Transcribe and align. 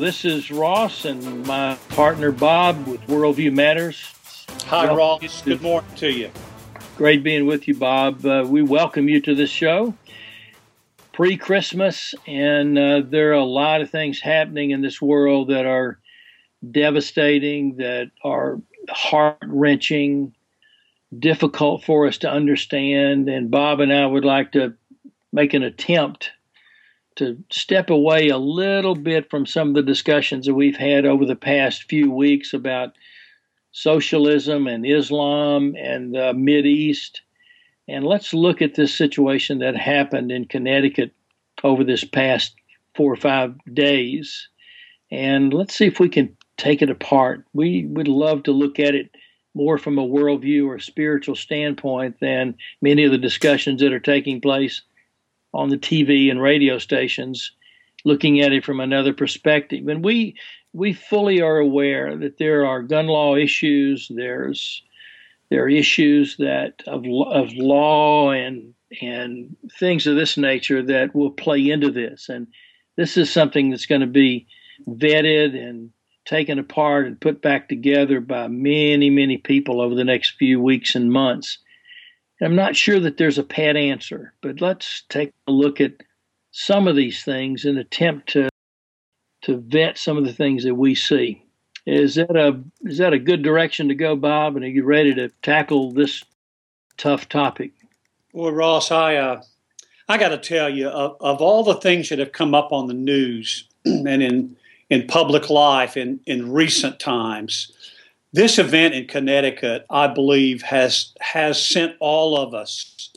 This 0.00 0.24
is 0.24 0.50
Ross 0.50 1.04
and 1.04 1.46
my 1.46 1.76
partner 1.90 2.32
Bob 2.32 2.86
with 2.86 3.00
Worldview 3.08 3.52
Matters. 3.52 4.14
Hi, 4.66 4.92
Ross. 4.92 5.42
Good 5.42 5.60
morning 5.60 5.90
to 5.96 6.10
you. 6.10 6.30
Great 6.96 7.22
being 7.22 7.46
with 7.46 7.68
you, 7.68 7.74
Bob. 7.74 8.24
Uh, 8.24 8.44
we 8.46 8.62
welcome 8.62 9.08
you 9.08 9.20
to 9.20 9.34
this 9.34 9.50
show. 9.50 9.94
Pre 11.12 11.36
Christmas, 11.36 12.14
and 12.26 12.78
uh, 12.78 13.02
there 13.04 13.30
are 13.30 13.34
a 13.34 13.44
lot 13.44 13.82
of 13.82 13.90
things 13.90 14.20
happening 14.20 14.70
in 14.70 14.80
this 14.80 15.00
world 15.00 15.48
that 15.48 15.66
are 15.66 15.98
devastating, 16.70 17.76
that 17.76 18.10
are 18.24 18.60
heart 18.88 19.38
wrenching, 19.44 20.34
difficult 21.16 21.84
for 21.84 22.06
us 22.06 22.18
to 22.18 22.30
understand. 22.30 23.28
And 23.28 23.50
Bob 23.50 23.80
and 23.80 23.92
I 23.92 24.06
would 24.06 24.24
like 24.24 24.52
to 24.52 24.74
make 25.32 25.54
an 25.54 25.62
attempt 25.62 26.30
to 27.16 27.42
step 27.50 27.90
away 27.90 28.28
a 28.28 28.38
little 28.38 28.94
bit 28.94 29.30
from 29.30 29.46
some 29.46 29.68
of 29.68 29.74
the 29.74 29.82
discussions 29.82 30.46
that 30.46 30.54
we've 30.54 30.76
had 30.76 31.06
over 31.06 31.24
the 31.24 31.36
past 31.36 31.84
few 31.84 32.10
weeks 32.10 32.52
about 32.52 32.96
socialism 33.72 34.66
and 34.66 34.86
Islam 34.86 35.74
and 35.76 36.14
the 36.14 36.34
Mid 36.34 36.66
East. 36.66 37.22
And 37.88 38.04
let's 38.04 38.32
look 38.32 38.62
at 38.62 38.74
this 38.74 38.94
situation 38.94 39.58
that 39.58 39.76
happened 39.76 40.30
in 40.30 40.46
Connecticut 40.46 41.12
over 41.64 41.84
this 41.84 42.04
past 42.04 42.54
four 42.94 43.12
or 43.12 43.16
five 43.16 43.54
days. 43.72 44.48
And 45.10 45.52
let's 45.52 45.74
see 45.74 45.86
if 45.86 46.00
we 46.00 46.08
can 46.08 46.36
take 46.56 46.82
it 46.82 46.90
apart. 46.90 47.44
We 47.52 47.86
would 47.86 48.08
love 48.08 48.44
to 48.44 48.52
look 48.52 48.78
at 48.78 48.94
it 48.94 49.10
more 49.54 49.78
from 49.78 49.98
a 49.98 50.06
worldview 50.06 50.66
or 50.66 50.78
spiritual 50.78 51.34
standpoint 51.34 52.16
than 52.20 52.54
many 52.80 53.04
of 53.04 53.12
the 53.12 53.18
discussions 53.18 53.80
that 53.80 53.92
are 53.92 54.00
taking 54.00 54.40
place 54.40 54.82
on 55.54 55.68
the 55.68 55.78
TV 55.78 56.30
and 56.30 56.40
radio 56.40 56.78
stations 56.78 57.52
looking 58.04 58.40
at 58.40 58.52
it 58.52 58.64
from 58.64 58.80
another 58.80 59.12
perspective. 59.12 59.86
And 59.88 60.04
we 60.04 60.36
we 60.72 60.92
fully 60.92 61.40
are 61.40 61.58
aware 61.58 62.16
that 62.16 62.38
there 62.38 62.66
are 62.66 62.82
gun 62.82 63.06
law 63.06 63.36
issues. 63.36 64.10
There's 64.14 64.82
there 65.50 65.64
are 65.64 65.68
issues 65.68 66.36
that 66.38 66.82
of 66.86 67.04
of 67.06 67.52
law 67.54 68.30
and 68.30 68.74
and 69.00 69.56
things 69.78 70.06
of 70.06 70.16
this 70.16 70.36
nature 70.36 70.82
that 70.82 71.14
will 71.14 71.30
play 71.30 71.70
into 71.70 71.90
this. 71.90 72.28
And 72.28 72.46
this 72.96 73.16
is 73.16 73.32
something 73.32 73.70
that's 73.70 73.86
going 73.86 74.00
to 74.02 74.06
be 74.06 74.46
vetted 74.86 75.56
and 75.56 75.90
taken 76.24 76.58
apart 76.58 77.06
and 77.06 77.20
put 77.20 77.42
back 77.42 77.68
together 77.68 78.20
by 78.20 78.48
many 78.48 79.10
many 79.10 79.38
people 79.38 79.80
over 79.80 79.94
the 79.94 80.04
next 80.04 80.36
few 80.38 80.60
weeks 80.60 80.94
and 80.94 81.12
months. 81.12 81.58
I'm 82.42 82.56
not 82.56 82.76
sure 82.76 82.98
that 83.00 83.16
there's 83.16 83.38
a 83.38 83.44
pat 83.44 83.76
answer, 83.76 84.34
but 84.40 84.60
let's 84.60 85.04
take 85.08 85.32
a 85.46 85.52
look 85.52 85.80
at 85.80 85.92
some 86.50 86.88
of 86.88 86.96
these 86.96 87.22
things 87.24 87.64
and 87.64 87.78
attempt 87.78 88.30
to 88.30 88.48
to 89.42 89.56
vet 89.56 89.98
some 89.98 90.16
of 90.16 90.24
the 90.24 90.32
things 90.32 90.62
that 90.62 90.74
we 90.74 90.94
see. 90.94 91.44
Is 91.86 92.14
that 92.14 92.36
a 92.36 92.60
is 92.82 92.98
that 92.98 93.12
a 93.12 93.18
good 93.18 93.42
direction 93.42 93.88
to 93.88 93.94
go, 93.94 94.16
Bob? 94.16 94.56
And 94.56 94.64
are 94.64 94.68
you 94.68 94.84
ready 94.84 95.14
to 95.14 95.30
tackle 95.42 95.92
this 95.92 96.22
tough 96.96 97.28
topic? 97.28 97.72
Well, 98.32 98.52
Ross, 98.52 98.90
I 98.90 99.16
uh, 99.16 99.42
I 100.08 100.18
got 100.18 100.28
to 100.28 100.38
tell 100.38 100.68
you, 100.68 100.88
of, 100.88 101.16
of 101.20 101.40
all 101.40 101.64
the 101.64 101.74
things 101.74 102.08
that 102.08 102.18
have 102.18 102.32
come 102.32 102.54
up 102.54 102.72
on 102.72 102.86
the 102.86 102.94
news 102.94 103.68
and 103.84 104.22
in 104.22 104.56
in 104.90 105.06
public 105.06 105.50
life 105.50 105.96
in 105.96 106.20
in 106.26 106.52
recent 106.52 107.00
times, 107.00 107.72
this 108.32 108.58
event 108.58 108.94
in 108.94 109.06
Connecticut, 109.06 109.84
I 109.90 110.06
believe, 110.06 110.62
has 110.62 111.12
has 111.20 111.64
sent 111.64 111.96
all 112.00 112.36
of 112.36 112.54
us 112.54 113.10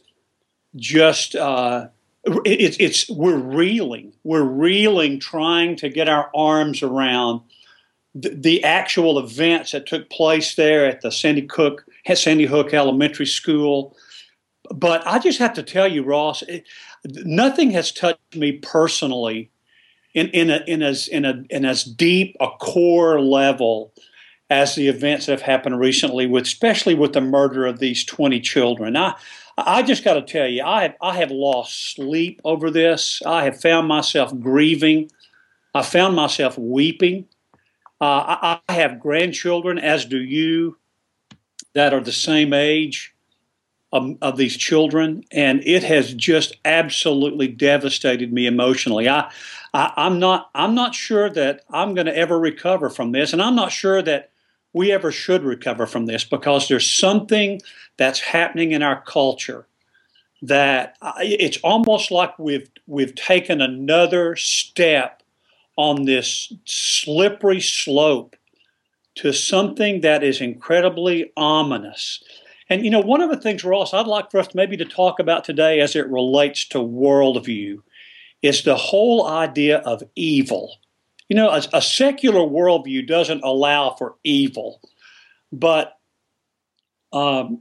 just 0.76 1.36
uh, 1.36 1.88
it's 2.44 2.78
it's 2.80 3.10
we're 3.10 3.38
reeling, 3.38 4.14
we're 4.24 4.44
reeling, 4.44 5.20
trying 5.20 5.76
to 5.78 5.90
get 5.90 6.10
our 6.10 6.30
arms 6.36 6.84
around 6.84 7.42
the, 8.14 8.30
the 8.30 8.64
actual 8.64 9.18
events 9.18 9.72
that 9.72 9.86
took 9.86 10.10
place 10.10 10.56
there 10.56 10.86
at 10.86 11.02
the 11.02 11.12
Sandy 11.12 11.48
Hook 11.50 11.86
Sandy 12.14 12.46
Hook 12.46 12.74
Elementary 12.74 13.26
School. 13.26 13.96
But 14.74 15.06
I 15.06 15.20
just 15.20 15.40
have 15.40 15.54
to 15.54 15.64
tell 15.64 15.88
you, 15.88 16.04
Ross, 16.04 16.42
it, 16.42 16.66
nothing 17.06 17.72
has 17.72 17.92
touched 17.92 18.36
me 18.36 18.54
personally 18.54 19.52
in 20.14 20.28
in 20.30 20.50
a, 20.50 20.64
in 20.68 20.82
as 20.82 21.08
in 21.08 21.24
a 21.24 21.44
in 21.50 21.64
as 21.64 21.84
deep 21.84 22.36
a 22.42 22.50
core 22.60 23.22
level 23.22 23.94
as 24.50 24.76
the 24.76 24.88
events 24.88 25.26
that 25.26 25.34
have 25.34 25.42
happened 25.42 25.80
recently, 25.80 26.28
with 26.28 26.44
especially 26.44 26.94
with 26.94 27.14
the 27.14 27.22
murder 27.22 27.66
of 27.66 27.80
these 27.80 28.04
20 28.04 28.40
children. 28.42 28.96
I, 28.96 29.16
I 29.58 29.84
just 29.84 30.04
got 30.04 30.16
to 30.16 30.22
tell 30.22 30.48
you, 30.48 30.64
I 30.64 30.84
have, 30.84 30.96
I 31.02 31.16
have 31.18 31.32
lost 31.32 31.96
sleep 31.96 32.42
over 32.44 32.70
this. 32.70 33.22
I 33.26 33.46
have 33.46 33.60
found 33.60 33.88
myself 33.88 34.38
grieving. 34.40 35.10
I 35.74 35.82
found 35.82 36.16
myself 36.16 36.58
weeping. 36.58 37.26
Uh, 38.00 38.38
I, 38.42 38.60
I 38.68 38.74
have 38.74 39.00
grandchildren, 39.00 39.80
as 39.80 40.06
do 40.06 40.20
you, 40.20 40.78
that 41.74 41.94
are 41.94 42.02
the 42.02 42.12
same 42.12 42.54
age 42.54 43.14
of, 43.92 44.18
of, 44.22 44.36
these 44.36 44.58
children, 44.58 45.24
and 45.32 45.66
it 45.66 45.84
has 45.84 46.14
just 46.14 46.58
absolutely 46.66 47.48
devastated 47.48 48.34
me 48.34 48.48
emotionally. 48.48 49.08
I, 49.08 49.32
I, 49.74 49.94
I'm 49.96 50.20
not, 50.20 50.50
I'm 50.54 50.76
not 50.76 50.94
sure 50.94 51.30
that 51.30 51.64
I'm 51.70 51.94
going 51.94 52.08
to 52.08 52.16
ever 52.16 52.38
recover 52.38 52.90
from 52.90 53.14
this, 53.14 53.32
and 53.32 53.42
I'm 53.42 53.56
not 53.56 53.72
sure 53.72 54.02
that 54.02 54.32
we 54.76 54.92
ever 54.92 55.10
should 55.10 55.44
recover 55.44 55.88
from 55.88 56.06
this 56.06 56.26
because 56.26 56.68
there's 56.68 56.90
something 56.90 57.62
that's 57.96 58.20
happening 58.20 58.74
in 58.74 58.84
our 58.84 59.02
culture 59.04 59.66
that 60.42 60.98
it's 61.22 61.58
almost 61.64 62.12
like 62.12 62.38
we've 62.38 62.70
we've 62.86 63.16
taken 63.16 63.62
another 63.62 64.36
step 64.36 65.24
on 65.78 66.04
this 66.04 66.52
slippery 66.66 67.62
slope 67.62 68.36
to 69.16 69.32
something 69.32 70.02
that 70.02 70.24
is 70.24 70.42
incredibly 70.42 71.32
ominous. 71.38 72.22
And 72.70 72.84
you 72.84 72.92
know, 72.92 73.00
one 73.00 73.22
of 73.22 73.30
the 73.30 73.40
things, 73.40 73.64
Ross, 73.64 73.94
I'd 73.94 74.08
like 74.08 74.30
for 74.30 74.42
us 74.42 74.54
maybe 74.54 74.76
to 74.76 74.86
talk 74.86 75.20
about 75.20 75.46
today 75.46 75.80
as 75.80 75.96
it 75.96 76.10
relates 76.10 76.68
to 76.70 76.80
worldview 76.80 77.78
is 78.42 78.64
the 78.64 78.76
whole 78.76 79.26
idea 79.26 79.78
of 79.80 80.04
evil. 80.16 80.76
You 81.30 81.36
know, 81.36 81.50
a, 81.50 81.62
a 81.74 81.82
secular 81.82 82.42
worldview 82.42 83.08
doesn't 83.08 83.44
allow 83.44 83.92
for 83.92 84.16
evil, 84.24 84.80
but 85.52 85.98
um, 87.14 87.60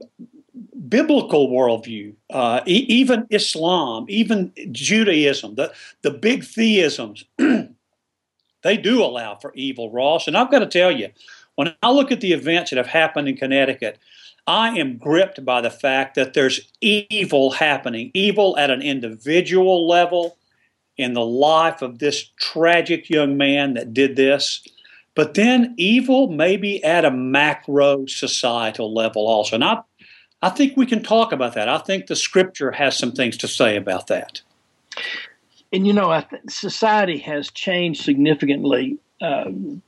biblical 0.87 1.49
worldview, 1.49 2.13
uh, 2.29 2.61
e- 2.65 2.85
even 2.87 3.25
Islam, 3.29 4.05
even 4.07 4.51
Judaism, 4.71 5.55
the, 5.55 5.73
the 6.01 6.11
big 6.11 6.43
theisms, 6.43 7.25
they 7.37 8.77
do 8.77 9.03
allow 9.03 9.35
for 9.35 9.51
evil, 9.55 9.91
Ross. 9.91 10.27
And 10.27 10.37
I've 10.37 10.51
got 10.51 10.59
to 10.59 10.67
tell 10.67 10.91
you, 10.91 11.09
when 11.55 11.73
I 11.81 11.91
look 11.91 12.11
at 12.11 12.21
the 12.21 12.33
events 12.33 12.71
that 12.71 12.77
have 12.77 12.87
happened 12.87 13.27
in 13.27 13.37
Connecticut, 13.37 13.97
I 14.47 14.77
am 14.77 14.97
gripped 14.97 15.43
by 15.43 15.61
the 15.61 15.71
fact 15.71 16.15
that 16.15 16.33
there's 16.33 16.71
evil 16.81 17.51
happening, 17.51 18.11
evil 18.13 18.57
at 18.57 18.69
an 18.69 18.81
individual 18.81 19.87
level, 19.87 20.37
in 20.97 21.13
the 21.13 21.25
life 21.25 21.81
of 21.81 21.99
this 21.99 22.29
tragic 22.39 23.09
young 23.09 23.37
man 23.37 23.73
that 23.73 23.93
did 23.93 24.15
this, 24.15 24.65
but 25.13 25.33
then 25.33 25.73
evil 25.77 26.29
maybe 26.29 26.83
at 26.83 27.05
a 27.05 27.11
macro 27.11 28.05
societal 28.05 28.93
level 28.93 29.27
also. 29.27 29.55
And 29.55 29.63
I, 29.63 29.81
I 30.41 30.49
think 30.49 30.77
we 30.77 30.85
can 30.85 31.03
talk 31.03 31.31
about 31.31 31.53
that. 31.55 31.69
I 31.69 31.77
think 31.79 32.07
the 32.07 32.15
scripture 32.15 32.71
has 32.71 32.97
some 32.97 33.11
things 33.11 33.37
to 33.37 33.47
say 33.47 33.75
about 33.75 34.07
that. 34.07 34.41
And 35.73 35.85
you 35.85 35.93
know, 35.93 36.11
I 36.11 36.25
society 36.47 37.17
has 37.19 37.51
changed 37.51 38.03
significantly. 38.03 38.97
Um, 39.21 39.81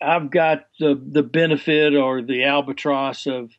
I've 0.00 0.30
got 0.30 0.66
the 0.78 0.94
the 0.94 1.22
benefit 1.22 1.94
or 1.94 2.22
the 2.22 2.44
albatross 2.44 3.26
of 3.26 3.50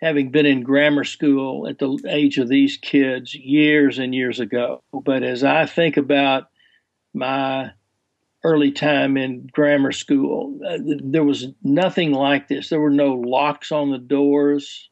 having 0.00 0.30
been 0.30 0.46
in 0.46 0.62
grammar 0.62 1.04
school 1.04 1.66
at 1.66 1.78
the 1.78 1.98
age 2.08 2.38
of 2.38 2.48
these 2.48 2.76
kids 2.76 3.34
years 3.34 3.98
and 3.98 4.14
years 4.14 4.38
ago. 4.38 4.82
But 4.92 5.22
as 5.22 5.42
I 5.42 5.66
think 5.66 5.96
about 5.96 6.44
my 7.12 7.72
early 8.44 8.70
time 8.70 9.16
in 9.16 9.48
grammar 9.52 9.92
school, 9.92 10.60
uh, 10.66 10.78
there 11.02 11.24
was 11.24 11.48
nothing 11.64 12.12
like 12.12 12.46
this. 12.48 12.68
There 12.68 12.80
were 12.80 12.90
no 12.90 13.14
locks 13.14 13.72
on 13.72 13.90
the 13.90 13.98
doors. 13.98 14.88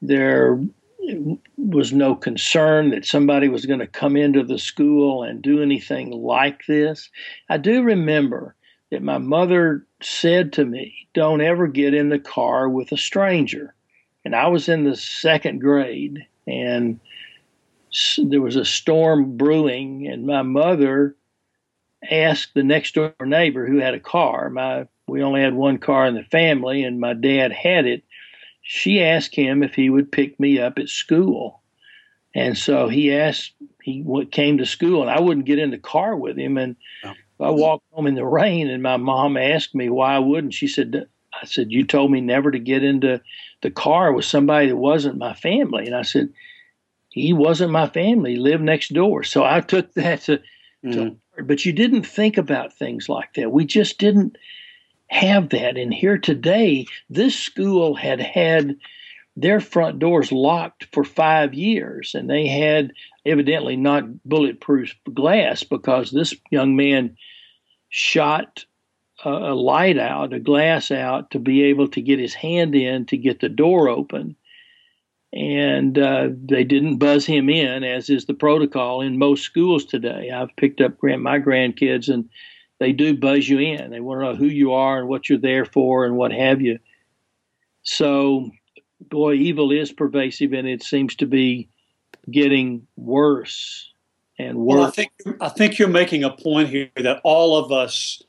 There 0.00 0.60
was 1.56 1.92
no 1.92 2.14
concern 2.14 2.90
that 2.90 3.04
somebody 3.04 3.48
was 3.48 3.66
going 3.66 3.80
to 3.80 3.86
come 3.86 4.16
into 4.16 4.44
the 4.44 4.58
school 4.58 5.22
and 5.22 5.42
do 5.42 5.60
anything 5.60 6.10
like 6.12 6.66
this. 6.66 7.10
I 7.50 7.58
do 7.58 7.82
remember 7.82 8.54
that 8.90 9.02
my 9.02 9.18
mother 9.18 9.86
said 10.00 10.52
to 10.54 10.64
me, 10.64 11.08
Don't 11.14 11.40
ever 11.40 11.66
get 11.66 11.94
in 11.94 12.10
the 12.10 12.18
car 12.18 12.68
with 12.68 12.92
a 12.92 12.96
stranger 12.96 13.73
and 14.24 14.34
I 14.34 14.48
was 14.48 14.68
in 14.68 14.84
the 14.84 14.96
second 14.96 15.60
grade, 15.60 16.26
and 16.46 17.00
there 18.18 18.40
was 18.40 18.56
a 18.56 18.64
storm 18.64 19.36
brewing, 19.36 20.06
and 20.06 20.26
my 20.26 20.42
mother 20.42 21.16
asked 22.10 22.54
the 22.54 22.62
next 22.62 22.94
door 22.94 23.14
neighbor 23.22 23.66
who 23.66 23.78
had 23.78 23.94
a 23.94 24.00
car. 24.00 24.50
My 24.50 24.86
we 25.06 25.22
only 25.22 25.42
had 25.42 25.54
one 25.54 25.78
car 25.78 26.06
in 26.06 26.14
the 26.14 26.24
family, 26.24 26.82
and 26.82 26.98
my 27.00 27.12
dad 27.12 27.52
had 27.52 27.86
it. 27.86 28.02
She 28.62 29.02
asked 29.02 29.34
him 29.34 29.62
if 29.62 29.74
he 29.74 29.90
would 29.90 30.10
pick 30.10 30.40
me 30.40 30.58
up 30.58 30.78
at 30.78 30.88
school, 30.88 31.62
and 32.34 32.56
so 32.56 32.88
he 32.88 33.14
asked. 33.14 33.52
He 33.82 34.02
came 34.30 34.56
to 34.56 34.64
school, 34.64 35.02
and 35.02 35.10
I 35.10 35.20
wouldn't 35.20 35.44
get 35.44 35.58
in 35.58 35.70
the 35.70 35.76
car 35.76 36.16
with 36.16 36.38
him. 36.38 36.56
And 36.56 36.76
I 37.04 37.50
walked 37.50 37.84
home 37.92 38.06
in 38.06 38.14
the 38.14 38.24
rain, 38.24 38.70
and 38.70 38.82
my 38.82 38.96
mom 38.96 39.36
asked 39.36 39.74
me 39.74 39.90
why 39.90 40.14
I 40.14 40.20
wouldn't. 40.20 40.54
She 40.54 40.68
said, 40.68 41.06
"I 41.40 41.46
said 41.46 41.72
you 41.72 41.84
told 41.84 42.10
me 42.10 42.20
never 42.20 42.50
to 42.50 42.58
get 42.58 42.82
into 42.82 43.20
the 43.60 43.70
car 43.70 44.12
with 44.12 44.24
somebody 44.24 44.68
that 44.68 44.76
wasn't 44.76 45.18
my 45.18 45.34
family," 45.34 45.86
and 45.86 45.94
I 45.94 46.02
said, 46.02 46.30
"He 47.10 47.32
wasn't 47.32 47.72
my 47.72 47.88
family. 47.88 48.32
He 48.32 48.38
lived 48.38 48.62
next 48.62 48.92
door." 48.92 49.22
So 49.22 49.44
I 49.44 49.60
took 49.60 49.92
that 49.94 50.22
to, 50.22 50.38
mm-hmm. 50.84 50.92
to 50.92 51.16
but 51.42 51.64
you 51.64 51.72
didn't 51.72 52.04
think 52.04 52.36
about 52.36 52.72
things 52.72 53.08
like 53.08 53.34
that. 53.34 53.52
We 53.52 53.64
just 53.64 53.98
didn't 53.98 54.36
have 55.08 55.50
that. 55.50 55.76
And 55.76 55.92
here 55.92 56.18
today, 56.18 56.86
this 57.10 57.38
school 57.38 57.94
had 57.94 58.20
had 58.20 58.76
their 59.36 59.60
front 59.60 59.98
doors 59.98 60.30
locked 60.30 60.86
for 60.92 61.04
five 61.04 61.54
years, 61.54 62.14
and 62.14 62.30
they 62.30 62.46
had 62.46 62.92
evidently 63.26 63.76
not 63.76 64.22
bulletproof 64.24 64.94
glass 65.12 65.64
because 65.64 66.10
this 66.10 66.34
young 66.50 66.76
man 66.76 67.16
shot 67.88 68.64
a, 69.24 69.30
a 69.30 69.54
light 69.54 69.98
out, 69.98 70.32
a 70.32 70.40
glass 70.40 70.90
out, 70.90 71.30
to 71.30 71.38
be 71.38 71.62
able 71.64 71.88
to 71.88 72.00
get 72.00 72.18
his 72.18 72.34
hand 72.34 72.74
in 72.74 73.06
to 73.06 73.16
get 73.16 73.40
the 73.40 73.48
door 73.48 73.88
open. 73.88 74.36
And 75.32 75.98
uh, 75.98 76.28
they 76.44 76.62
didn't 76.62 76.98
buzz 76.98 77.26
him 77.26 77.50
in, 77.50 77.82
as 77.82 78.08
is 78.08 78.26
the 78.26 78.34
protocol 78.34 79.00
in 79.00 79.18
most 79.18 79.42
schools 79.42 79.84
today. 79.84 80.30
I've 80.30 80.54
picked 80.56 80.80
up 80.80 80.98
grand, 80.98 81.22
my 81.22 81.40
grandkids, 81.40 82.08
and 82.08 82.28
they 82.78 82.92
do 82.92 83.16
buzz 83.16 83.48
you 83.48 83.58
in. 83.58 83.90
They 83.90 84.00
want 84.00 84.20
to 84.20 84.24
know 84.26 84.36
who 84.36 84.46
you 84.46 84.72
are 84.72 85.00
and 85.00 85.08
what 85.08 85.28
you're 85.28 85.38
there 85.38 85.64
for 85.64 86.04
and 86.04 86.16
what 86.16 86.32
have 86.32 86.60
you. 86.60 86.78
So 87.82 88.50
boy, 89.00 89.34
evil 89.34 89.70
is 89.72 89.92
pervasive, 89.92 90.52
and 90.52 90.66
it 90.68 90.82
seems 90.82 91.14
to 91.16 91.26
be 91.26 91.68
getting 92.30 92.86
worse 92.96 93.92
and 94.38 94.58
worse. 94.58 94.78
Well, 94.78 94.86
I 94.86 94.90
think 94.90 95.12
I 95.40 95.48
think 95.48 95.78
you're 95.78 95.88
making 95.88 96.24
a 96.24 96.30
point 96.30 96.68
here 96.68 96.90
that 96.96 97.20
all 97.24 97.56
of 97.56 97.72
us 97.72 98.22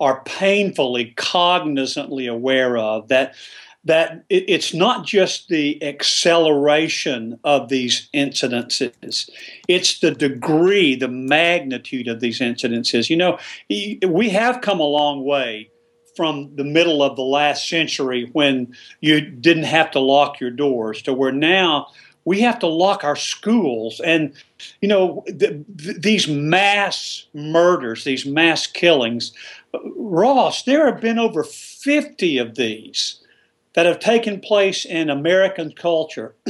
are 0.00 0.22
painfully 0.24 1.14
cognizantly 1.16 2.30
aware 2.30 2.76
of 2.78 3.08
that 3.08 3.34
that 3.82 4.24
it's 4.28 4.74
not 4.74 5.06
just 5.06 5.48
the 5.48 5.82
acceleration 5.82 7.38
of 7.44 7.70
these 7.70 8.10
incidences 8.12 9.30
it's 9.68 10.00
the 10.00 10.10
degree 10.10 10.94
the 10.94 11.08
magnitude 11.08 12.06
of 12.06 12.20
these 12.20 12.40
incidences. 12.40 13.08
You 13.08 13.16
know 13.16 13.38
we 13.68 14.28
have 14.30 14.60
come 14.60 14.80
a 14.80 14.84
long 14.84 15.24
way 15.24 15.70
from 16.16 16.54
the 16.56 16.64
middle 16.64 17.02
of 17.02 17.16
the 17.16 17.22
last 17.22 17.68
century 17.68 18.28
when 18.32 18.74
you 19.00 19.20
didn't 19.20 19.64
have 19.64 19.90
to 19.92 20.00
lock 20.00 20.40
your 20.40 20.50
doors 20.50 21.00
to 21.02 21.14
where 21.14 21.32
now 21.32 21.86
we 22.24 22.40
have 22.40 22.58
to 22.60 22.66
lock 22.66 23.04
our 23.04 23.16
schools. 23.16 24.00
And 24.00 24.34
you 24.80 24.88
know 24.88 25.24
the, 25.26 25.64
the, 25.68 25.94
these 25.94 26.28
mass 26.28 27.24
murders 27.32 28.04
these 28.04 28.26
mass 28.26 28.66
killings 28.66 29.32
ross 29.96 30.64
there 30.64 30.84
have 30.84 31.00
been 31.00 31.18
over 31.18 31.42
50 31.42 32.36
of 32.36 32.56
these 32.56 33.22
that 33.72 33.86
have 33.86 34.00
taken 34.00 34.38
place 34.38 34.84
in 34.84 35.08
american 35.08 35.72
culture 35.72 36.34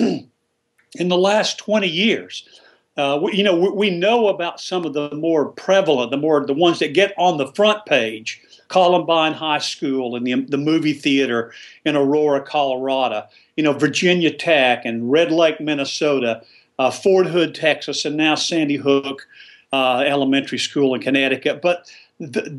in 0.94 1.08
the 1.08 1.16
last 1.16 1.58
20 1.58 1.88
years. 1.88 2.48
Uh, 2.96 3.18
we, 3.22 3.34
you 3.34 3.44
know 3.44 3.56
we, 3.56 3.70
we 3.70 3.90
know 3.90 4.28
about 4.28 4.60
some 4.60 4.84
of 4.84 4.92
the 4.92 5.10
more 5.14 5.46
prevalent 5.52 6.10
the 6.10 6.16
more 6.16 6.44
the 6.44 6.52
ones 6.52 6.80
that 6.80 6.92
get 6.92 7.14
on 7.16 7.38
the 7.38 7.52
front 7.52 7.86
page 7.86 8.42
Columbine 8.70 9.32
High 9.32 9.58
School 9.58 10.14
and 10.14 10.24
the, 10.24 10.34
the 10.42 10.56
movie 10.56 10.92
theater 10.92 11.52
in 11.84 11.96
Aurora, 11.96 12.40
Colorado, 12.40 13.26
you 13.56 13.64
know, 13.64 13.72
Virginia 13.72 14.32
Tech 14.32 14.84
and 14.84 15.10
Red 15.10 15.32
Lake, 15.32 15.60
Minnesota, 15.60 16.42
uh, 16.78 16.90
Fort 16.90 17.26
Hood, 17.26 17.54
Texas, 17.54 18.04
and 18.04 18.16
now 18.16 18.36
Sandy 18.36 18.76
Hook 18.76 19.26
uh, 19.72 20.04
Elementary 20.06 20.58
School 20.58 20.94
in 20.94 21.00
Connecticut. 21.00 21.60
But 21.60 21.90
the, 22.20 22.58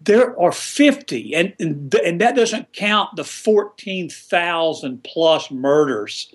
there 0.00 0.38
are 0.40 0.50
50, 0.50 1.34
and, 1.34 1.52
and, 1.60 1.94
and 1.94 2.20
that 2.22 2.36
doesn't 2.36 2.72
count 2.72 3.16
the 3.16 3.24
14,000 3.24 5.04
plus 5.04 5.50
murders 5.50 6.34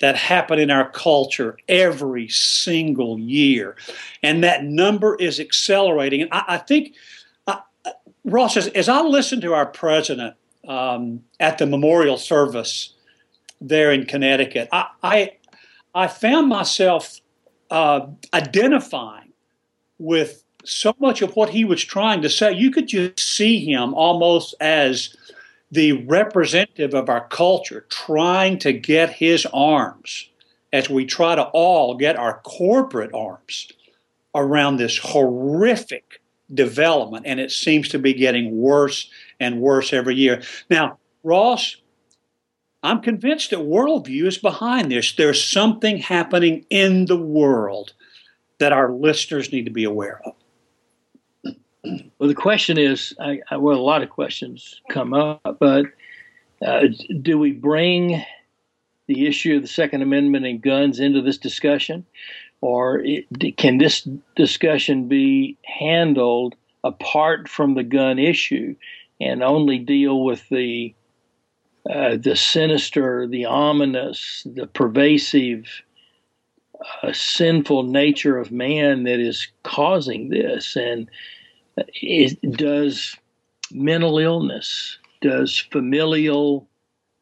that 0.00 0.16
happen 0.16 0.58
in 0.58 0.72
our 0.72 0.90
culture 0.90 1.56
every 1.68 2.28
single 2.28 3.16
year. 3.16 3.76
And 4.24 4.42
that 4.42 4.64
number 4.64 5.14
is 5.14 5.38
accelerating. 5.38 6.22
And 6.22 6.32
I, 6.32 6.44
I 6.48 6.58
think 6.58 6.94
Ross, 8.26 8.56
as, 8.56 8.66
as 8.68 8.88
I 8.88 9.00
listened 9.02 9.42
to 9.42 9.54
our 9.54 9.66
president 9.66 10.34
um, 10.66 11.22
at 11.38 11.58
the 11.58 11.66
memorial 11.66 12.18
service 12.18 12.92
there 13.60 13.92
in 13.92 14.04
Connecticut, 14.04 14.68
I 14.72 14.88
I, 15.02 15.32
I 15.94 16.08
found 16.08 16.48
myself 16.48 17.20
uh, 17.70 18.06
identifying 18.34 19.32
with 19.98 20.42
so 20.64 20.94
much 20.98 21.22
of 21.22 21.36
what 21.36 21.50
he 21.50 21.64
was 21.64 21.82
trying 21.82 22.20
to 22.22 22.28
say. 22.28 22.52
You 22.52 22.72
could 22.72 22.88
just 22.88 23.20
see 23.20 23.64
him 23.64 23.94
almost 23.94 24.54
as 24.60 25.16
the 25.70 25.92
representative 26.04 26.94
of 26.94 27.08
our 27.08 27.26
culture 27.28 27.86
trying 27.88 28.58
to 28.58 28.72
get 28.72 29.10
his 29.10 29.46
arms 29.54 30.28
as 30.72 30.90
we 30.90 31.06
try 31.06 31.36
to 31.36 31.44
all 31.44 31.96
get 31.96 32.16
our 32.16 32.40
corporate 32.44 33.14
arms 33.14 33.70
around 34.34 34.76
this 34.76 34.98
horrific 34.98 36.20
development, 36.52 37.26
and 37.26 37.40
it 37.40 37.50
seems 37.50 37.88
to 37.88 37.98
be 37.98 38.14
getting 38.14 38.56
worse 38.56 39.10
and 39.40 39.60
worse 39.60 39.92
every 39.92 40.14
year. 40.14 40.42
Now, 40.70 40.98
Ross, 41.22 41.76
I'm 42.82 43.00
convinced 43.00 43.50
that 43.50 43.58
worldview 43.58 44.26
is 44.26 44.38
behind 44.38 44.92
this. 44.92 45.12
There's 45.12 45.42
something 45.42 45.98
happening 45.98 46.64
in 46.70 47.06
the 47.06 47.16
world 47.16 47.94
that 48.58 48.72
our 48.72 48.92
listeners 48.92 49.52
need 49.52 49.64
to 49.64 49.72
be 49.72 49.84
aware 49.84 50.20
of. 50.24 50.34
Well, 52.18 52.28
the 52.28 52.34
question 52.34 52.78
is 52.78 53.14
I, 53.20 53.40
I, 53.50 53.56
well, 53.56 53.76
a 53.76 53.80
lot 53.80 54.02
of 54.02 54.10
questions 54.10 54.80
come 54.90 55.14
up, 55.14 55.56
but 55.60 55.86
uh, 56.64 56.84
do 57.22 57.38
we 57.38 57.52
bring 57.52 58.24
the 59.06 59.26
issue 59.26 59.56
of 59.56 59.62
the 59.62 59.68
Second 59.68 60.02
Amendment 60.02 60.46
and 60.46 60.60
guns 60.60 60.98
into 60.98 61.22
this 61.22 61.38
discussion? 61.38 62.04
Or 62.66 62.98
it, 63.04 63.56
can 63.56 63.78
this 63.78 64.08
discussion 64.34 65.06
be 65.06 65.56
handled 65.62 66.56
apart 66.82 67.48
from 67.48 67.74
the 67.74 67.84
gun 67.84 68.18
issue 68.18 68.74
and 69.20 69.40
only 69.40 69.78
deal 69.78 70.24
with 70.24 70.48
the 70.48 70.92
uh, 71.88 72.16
the 72.16 72.34
sinister, 72.34 73.28
the 73.28 73.44
ominous, 73.44 74.44
the 74.52 74.66
pervasive, 74.66 75.64
uh, 77.04 77.12
sinful 77.12 77.84
nature 77.84 78.36
of 78.36 78.50
man 78.50 79.04
that 79.04 79.20
is 79.20 79.46
causing 79.62 80.30
this? 80.30 80.74
And 80.74 81.08
it, 81.94 82.36
does 82.56 83.16
mental 83.70 84.18
illness, 84.18 84.98
does 85.20 85.56
familial 85.56 86.66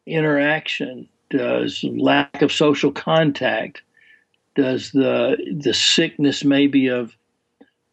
interaction, 0.07 1.07
does 1.29 1.85
lack 1.85 2.41
of 2.41 2.51
social 2.51 2.91
contact, 2.91 3.83
does 4.55 4.93
the 4.93 5.37
the 5.57 5.75
sickness 5.75 6.45
maybe 6.45 6.89
of 6.89 7.17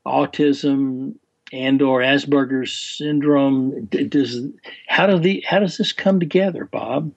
autism 0.05 1.15
and 1.53 1.81
or 1.81 1.99
Asperger's 1.99 2.73
syndrome 2.73 3.85
does 3.85 4.41
how 4.87 5.07
do 5.07 5.19
the 5.19 5.43
how 5.47 5.59
does 5.59 5.77
this 5.77 5.91
come 5.91 6.19
together, 6.19 6.65
Bob? 6.65 7.11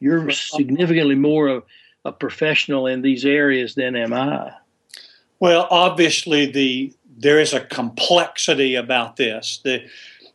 You're 0.00 0.30
significantly 0.30 1.14
more 1.14 1.48
of 1.48 1.64
a 2.04 2.12
professional 2.12 2.86
in 2.86 3.02
these 3.02 3.24
areas 3.24 3.74
than 3.74 3.96
am 3.96 4.12
I. 4.12 4.52
Well, 5.38 5.66
obviously 5.70 6.46
the 6.46 6.92
there 7.16 7.40
is 7.40 7.52
a 7.52 7.60
complexity 7.60 8.74
about 8.74 9.16
this. 9.16 9.60
The 9.64 9.86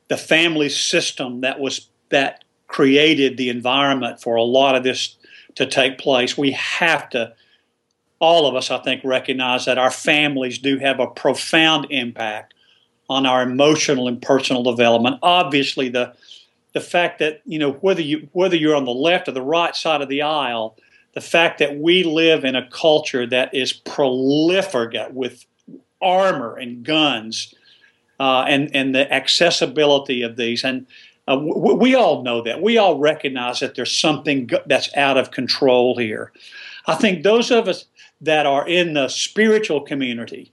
the 0.07 0.17
family 0.17 0.69
system 0.69 1.41
that 1.41 1.59
was 1.59 1.89
that 2.09 2.43
created 2.67 3.37
the 3.37 3.49
environment 3.49 4.21
for 4.21 4.35
a 4.35 4.43
lot 4.43 4.75
of 4.75 4.83
this 4.83 5.17
to 5.55 5.65
take 5.65 5.97
place. 5.97 6.37
We 6.37 6.51
have 6.51 7.09
to 7.11 7.33
all 8.19 8.47
of 8.47 8.55
us, 8.55 8.71
I 8.71 8.77
think, 8.79 9.03
recognize 9.03 9.65
that 9.65 9.77
our 9.77 9.91
families 9.91 10.57
do 10.59 10.77
have 10.79 10.99
a 10.99 11.07
profound 11.07 11.87
impact 11.89 12.53
on 13.09 13.25
our 13.25 13.43
emotional 13.43 14.07
and 14.07 14.21
personal 14.21 14.63
development. 14.63 15.19
Obviously, 15.21 15.89
the 15.89 16.13
the 16.73 16.81
fact 16.81 17.19
that 17.19 17.41
you 17.45 17.59
know 17.59 17.73
whether 17.73 18.01
you 18.01 18.27
whether 18.33 18.55
you're 18.55 18.75
on 18.75 18.85
the 18.85 18.91
left 18.91 19.27
or 19.27 19.31
the 19.31 19.41
right 19.41 19.75
side 19.75 20.01
of 20.01 20.09
the 20.09 20.21
aisle, 20.21 20.77
the 21.13 21.21
fact 21.21 21.59
that 21.59 21.77
we 21.77 22.03
live 22.03 22.43
in 22.43 22.55
a 22.55 22.67
culture 22.69 23.25
that 23.27 23.53
is 23.53 23.73
prolific 23.73 24.93
with 25.11 25.45
armor 26.01 26.55
and 26.57 26.83
guns, 26.83 27.53
uh, 28.19 28.45
and 28.47 28.75
and 28.75 28.95
the 28.95 29.11
accessibility 29.13 30.21
of 30.21 30.35
these, 30.35 30.63
and 30.63 30.85
uh, 31.27 31.37
we 31.37 31.95
all 31.95 32.23
know 32.23 32.41
that. 32.43 32.61
We 32.61 32.77
all 32.77 32.99
recognize 32.99 33.59
that 33.59 33.75
there's 33.75 33.97
something 33.97 34.49
that's 34.67 34.95
out 34.95 35.17
of 35.17 35.31
control 35.31 35.97
here. 35.97 36.31
I 36.87 36.95
think 36.95 37.23
those 37.23 37.51
of 37.51 37.67
us 37.67 37.85
that 38.21 38.45
are 38.45 38.67
in 38.67 38.93
the 38.93 39.07
spiritual 39.07 39.81
community 39.81 40.51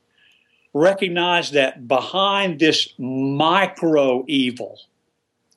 recognize 0.74 1.50
that 1.50 1.86
behind 1.86 2.58
this 2.58 2.88
micro 2.98 4.24
evil, 4.26 4.80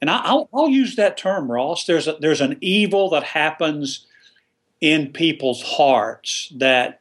and 0.02 0.10
I, 0.10 0.34
will 0.34 0.50
I'll 0.54 0.70
use 0.70 0.96
that 0.98 1.18
term, 1.18 1.52
Ross. 1.52 1.86
There's 1.86 2.08
a, 2.08 2.18
there's 2.20 2.42
an 2.42 2.58
evil 2.62 3.10
that 3.12 3.24
happens 3.24 4.06
in 4.82 5.12
people's 5.12 5.62
hearts 5.64 6.52
that 6.58 7.00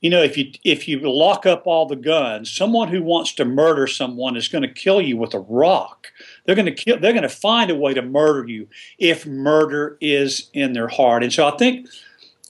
you 0.00 0.08
know, 0.08 0.22
if 0.22 0.38
you 0.38 0.52
if 0.64 0.88
you 0.88 0.98
lock 1.00 1.44
up 1.44 1.66
all 1.66 1.84
the 1.84 1.96
guns, 1.96 2.50
someone 2.50 2.88
who 2.88 3.02
wants 3.02 3.34
to 3.34 3.44
murder 3.44 3.86
someone 3.86 4.34
is 4.34 4.48
going 4.48 4.62
to 4.62 4.72
kill 4.72 5.00
you 5.00 5.18
with 5.18 5.34
a 5.34 5.40
rock. 5.40 6.10
They're 6.44 6.54
going 6.54 6.66
to 6.66 6.72
kill. 6.72 6.98
They're 6.98 7.12
going 7.12 7.22
to 7.22 7.28
find 7.28 7.70
a 7.70 7.74
way 7.74 7.92
to 7.92 8.00
murder 8.00 8.48
you 8.48 8.66
if 8.98 9.26
murder 9.26 9.98
is 10.00 10.48
in 10.54 10.72
their 10.72 10.88
heart. 10.88 11.22
And 11.22 11.32
so 11.32 11.46
I 11.46 11.56
think, 11.58 11.86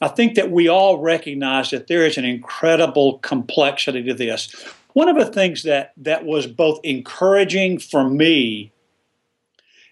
I 0.01 0.09
think 0.09 0.35
that 0.35 0.51
we 0.51 0.69
all 0.69 0.99
recognize 0.99 1.71
that 1.71 1.87
there 1.87 2.07
is 2.07 2.17
an 2.17 2.25
incredible 2.25 3.19
complexity 3.19 4.03
to 4.05 4.15
this. 4.15 4.55
One 4.95 5.09
of 5.09 5.17
the 5.17 5.31
things 5.31 5.63
that 5.65 5.93
that 5.99 6.25
was 6.25 6.47
both 6.47 6.81
encouraging 6.83 7.79
for 7.79 8.09
me 8.09 8.73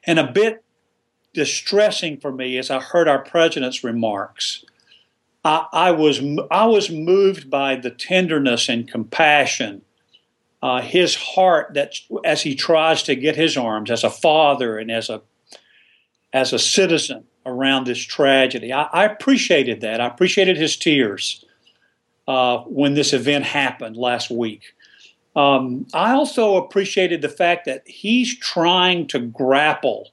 and 0.05 0.19
a 0.19 0.27
bit 0.27 0.65
distressing 1.35 2.19
for 2.19 2.33
me 2.33 2.57
as 2.59 2.71
I 2.71 2.81
heard 2.81 3.07
our 3.07 3.23
president's 3.23 3.85
remarks 3.85 4.65
I, 5.45 5.67
I 5.73 5.91
was 5.93 6.21
I 6.51 6.67
was 6.67 6.91
moved 6.91 7.51
by 7.51 7.77
the 7.77 7.91
tenderness 7.91 8.69
and 8.69 8.87
compassion, 8.87 9.83
uh, 10.63 10.83
his 10.83 11.15
heart 11.15 11.75
that 11.75 11.95
as 12.25 12.43
he 12.43 12.55
tries 12.55 13.03
to 13.05 13.15
get 13.15 13.37
his 13.37 13.57
arms 13.57 13.91
as 13.91 14.05
a 14.05 14.11
father 14.11 14.79
and 14.79 14.91
as 14.91 15.09
a 15.09 15.23
as 16.33 16.53
a 16.53 16.59
citizen 16.59 17.25
around 17.49 17.87
this 17.87 17.99
tragedy. 17.99 18.73
I, 18.73 18.85
I 18.85 19.05
appreciated 19.05 19.81
that. 19.81 20.01
I 20.01 20.07
appreciated 20.07 20.57
his 20.57 20.77
tears 20.77 21.45
uh, 22.29 22.59
when 22.59 22.95
this 22.95 23.13
event 23.13 23.45
happened 23.45 23.97
last 23.97 24.31
week. 24.31 24.75
Um, 25.35 25.87
I 25.95 26.13
also 26.13 26.57
appreciated 26.57 27.23
the 27.23 27.29
fact 27.29 27.65
that 27.67 27.87
he's 27.87 28.37
trying 28.39 29.07
to 29.09 29.19
grapple 29.19 30.11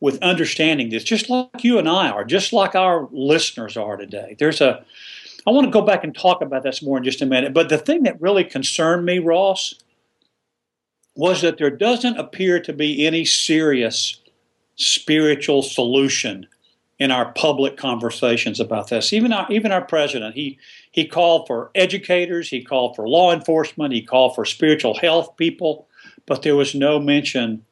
with 0.00 0.22
understanding 0.22 0.90
this, 0.90 1.04
just 1.04 1.30
like 1.30 1.62
you 1.62 1.78
and 1.78 1.88
I 1.88 2.10
are, 2.10 2.24
just 2.24 2.52
like 2.52 2.74
our 2.74 3.08
listeners 3.12 3.76
are 3.76 3.96
today. 3.96 4.36
There's 4.38 4.60
a, 4.60 4.84
I 5.46 5.50
want 5.50 5.66
to 5.66 5.70
go 5.70 5.82
back 5.82 6.04
and 6.04 6.14
talk 6.14 6.42
about 6.42 6.62
this 6.62 6.82
more 6.82 6.98
in 6.98 7.04
just 7.04 7.22
a 7.22 7.26
minute. 7.26 7.54
But 7.54 7.68
the 7.68 7.78
thing 7.78 8.02
that 8.02 8.20
really 8.20 8.44
concerned 8.44 9.06
me, 9.06 9.18
Ross, 9.18 9.74
was 11.14 11.42
that 11.42 11.58
there 11.58 11.70
doesn't 11.70 12.18
appear 12.18 12.60
to 12.60 12.72
be 12.72 13.06
any 13.06 13.24
serious 13.24 14.20
spiritual 14.76 15.62
solution 15.62 16.46
in 16.98 17.10
our 17.10 17.32
public 17.32 17.76
conversations 17.76 18.60
about 18.60 18.88
this. 18.88 19.12
Even 19.12 19.32
our 19.32 19.50
even 19.50 19.72
our 19.72 19.84
president, 19.84 20.34
he 20.34 20.58
he 20.90 21.06
called 21.06 21.46
for 21.46 21.70
educators, 21.74 22.48
he 22.48 22.62
called 22.62 22.94
for 22.94 23.08
law 23.08 23.32
enforcement, 23.32 23.92
he 23.92 24.02
called 24.02 24.34
for 24.34 24.44
spiritual 24.44 24.94
health 24.94 25.36
people, 25.36 25.88
but 26.26 26.42
there 26.42 26.56
was 26.56 26.74
no 26.74 27.00
mention 27.00 27.64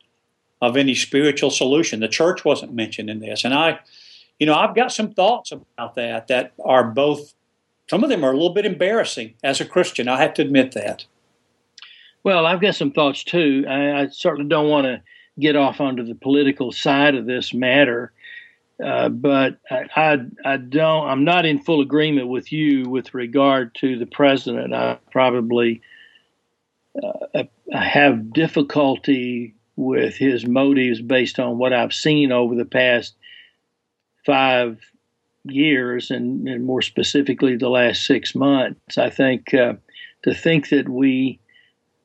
of 0.63 0.77
any 0.77 0.95
spiritual 0.95 1.51
solution. 1.51 2.01
The 2.01 2.09
church 2.09 2.45
wasn't 2.45 2.73
mentioned 2.73 3.11
in 3.11 3.19
this. 3.19 3.45
And 3.45 3.53
I, 3.53 3.81
you 4.39 4.47
know, 4.47 4.55
I've 4.55 4.77
got 4.77 4.93
some 4.93 5.13
thoughts 5.13 5.51
about 5.51 5.97
that 5.97 6.29
that 6.29 6.53
are 6.65 6.85
both, 6.85 7.35
some 7.91 8.05
of 8.05 8.11
them 8.11 8.25
are 8.25 8.31
a 8.31 8.37
little 8.37 8.55
bit 8.55 8.65
embarrassing 8.65 9.35
as 9.43 9.61
a 9.61 9.65
Christian. 9.65 10.07
I 10.07 10.23
have 10.23 10.35
to 10.35 10.43
admit 10.43 10.73
that. 10.73 11.05
Well, 12.23 12.47
I've 12.47 12.61
got 12.61 12.77
some 12.77 12.93
thoughts 12.93 13.25
too. 13.25 13.65
I, 13.69 14.03
I 14.03 14.09
certainly 14.09 14.49
don't 14.49 14.69
want 14.69 14.85
to 14.87 15.03
get 15.41 15.57
off 15.57 15.81
onto 15.81 16.05
the 16.05 16.15
political 16.15 16.73
side 16.73 17.15
of 17.15 17.27
this 17.27 17.55
matter. 17.55 18.13
Uh, 18.83 19.09
but 19.09 19.59
I, 19.71 19.87
I, 19.95 20.19
I, 20.45 20.57
don't. 20.57 21.07
I'm 21.09 21.25
not 21.25 21.47
in 21.47 21.61
full 21.61 21.81
agreement 21.81 22.29
with 22.29 22.51
you 22.51 22.89
with 22.89 23.15
regard 23.15 23.75
to 23.77 23.99
the 23.99 24.07
president. 24.07 24.75
I 24.75 24.99
probably 25.13 25.83
uh, 27.03 27.45
I 27.75 27.85
have 27.85 28.33
difficulty 28.33 29.55
with 29.77 30.17
his 30.17 30.47
motives 30.47 31.01
based 31.01 31.39
on 31.39 31.59
what 31.59 31.73
I've 31.73 31.95
seen 31.95 32.33
over 32.33 32.55
the 32.55 32.65
past 32.65 33.15
five 34.27 34.79
years 35.45 36.11
and, 36.11 36.47
and 36.49 36.65
more 36.65 36.83
specifically 36.83 37.57
the 37.57 37.69
last 37.69 38.07
six 38.07 38.35
months. 38.35 38.99
I 38.99 39.11
think 39.11 39.55
uh, 39.55 39.75
to 40.25 40.35
think 40.35 40.69
that 40.69 40.89
we 40.89 41.41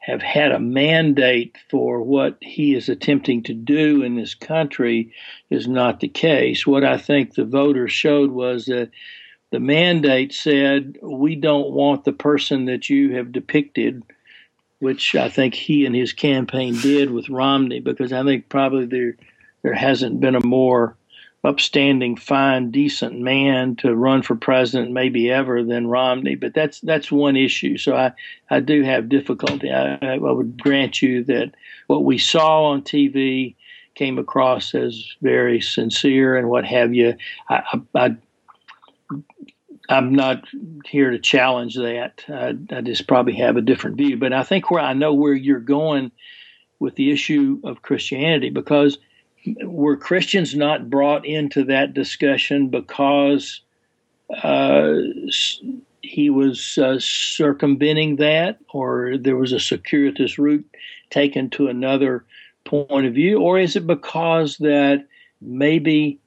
have 0.08 0.22
had 0.22 0.52
a 0.52 0.60
mandate 0.60 1.58
for 1.70 2.02
what 2.02 2.38
he 2.42 2.74
is 2.74 2.90
attempting 2.90 3.44
to 3.44 3.54
do 3.54 4.02
in 4.02 4.16
this 4.16 4.34
country 4.34 5.12
is 5.50 5.68
not 5.68 6.00
the 6.00 6.08
case. 6.08 6.66
What 6.66 6.84
I 6.84 6.98
think 6.98 7.34
the 7.34 7.46
voters 7.46 7.92
showed 7.92 8.32
was 8.32 8.66
that 8.66 8.90
the 9.52 9.60
mandate 9.60 10.34
said, 10.34 10.98
we 11.02 11.36
don't 11.36 11.72
want 11.72 12.06
the 12.06 12.14
person 12.14 12.66
that 12.66 12.90
you 12.90 13.16
have 13.16 13.32
depicted 13.32 14.02
which 14.80 15.16
I 15.16 15.30
think 15.30 15.56
he 15.56 15.86
and 15.86 15.96
his 15.96 16.14
campaign 16.14 16.80
did 16.80 17.12
with 17.12 17.30
Romney, 17.30 17.80
because 17.80 18.14
I 18.14 18.24
think 18.24 18.50
probably 18.50 18.86
there 18.86 19.18
there 19.64 19.74
hasn't 19.74 20.20
been 20.20 20.36
a 20.36 20.46
more 20.46 20.96
upstanding, 21.44 22.16
fine, 22.16 22.72
decent 22.72 23.20
man 23.20 23.76
to 23.78 23.96
run 23.96 24.22
for 24.22 24.36
president 24.36 24.92
maybe 24.92 25.32
ever 25.32 25.64
than 25.64 25.88
Romney. 25.88 26.36
But 26.36 26.54
that's 26.54 26.82
that's 26.82 27.12
one 27.12 27.36
issue. 27.36 27.78
So 27.78 27.96
I, 27.96 28.12
I 28.50 28.60
do 28.60 28.84
have 28.84 29.10
difficulty. 29.10 29.72
I, 29.72 29.98
I 30.02 30.18
would 30.18 30.62
grant 30.62 31.02
you 31.02 31.24
that 31.26 31.54
what 31.88 32.04
we 32.04 32.18
saw 32.18 32.66
on 32.66 32.82
TV 32.82 33.56
came 33.96 34.18
across 34.20 34.76
as 34.76 35.16
very 35.22 35.60
sincere 35.62 36.38
and 36.38 36.50
what 36.50 36.66
have 36.66 36.94
you. 36.94 37.16
I, 37.50 37.64
I, 37.96 38.00
I 38.00 38.18
I'm 39.90 40.14
not 40.14 40.44
here 40.86 41.12
to 41.12 41.20
challenge 41.20 41.76
that. 41.76 42.24
I, 42.28 42.56
I, 42.76 42.82
just 42.82 43.08
probably 43.08 43.36
have 43.36 43.56
a 43.56 43.62
different 43.62 43.96
view. 43.96 44.18
But 44.18 44.34
I 44.34 44.44
think 44.44 44.70
where 44.70 44.84
I 44.84 44.94
know 44.94 45.14
where 45.14 45.34
you're 45.34 45.60
going 45.62 46.12
with 46.80 46.96
the 46.96 47.12
issue 47.12 47.62
of 47.64 47.82
Christianity, 47.82 48.50
because 48.50 48.98
were 49.64 49.98
Christians 49.98 50.56
not 50.56 50.90
brought 50.90 51.26
into 51.26 51.64
that 51.66 51.94
discussion 51.94 52.70
because 52.70 53.62
uh, 54.44 54.94
he 56.02 56.30
was 56.30 56.78
uh, 56.78 57.00
circumventing 57.00 58.18
that, 58.18 58.60
or 58.74 59.18
there 59.18 59.38
was 59.38 59.54
a 59.54 59.60
circuitous 59.60 60.38
route 60.38 60.66
taken 61.10 61.50
to 61.52 61.68
another 61.68 62.26
point 62.66 63.06
of 63.06 63.14
view, 63.14 63.40
or 63.40 63.60
is 63.60 63.76
it 63.76 63.88
because 63.88 64.58
that 64.58 65.06
maybe 65.42 66.20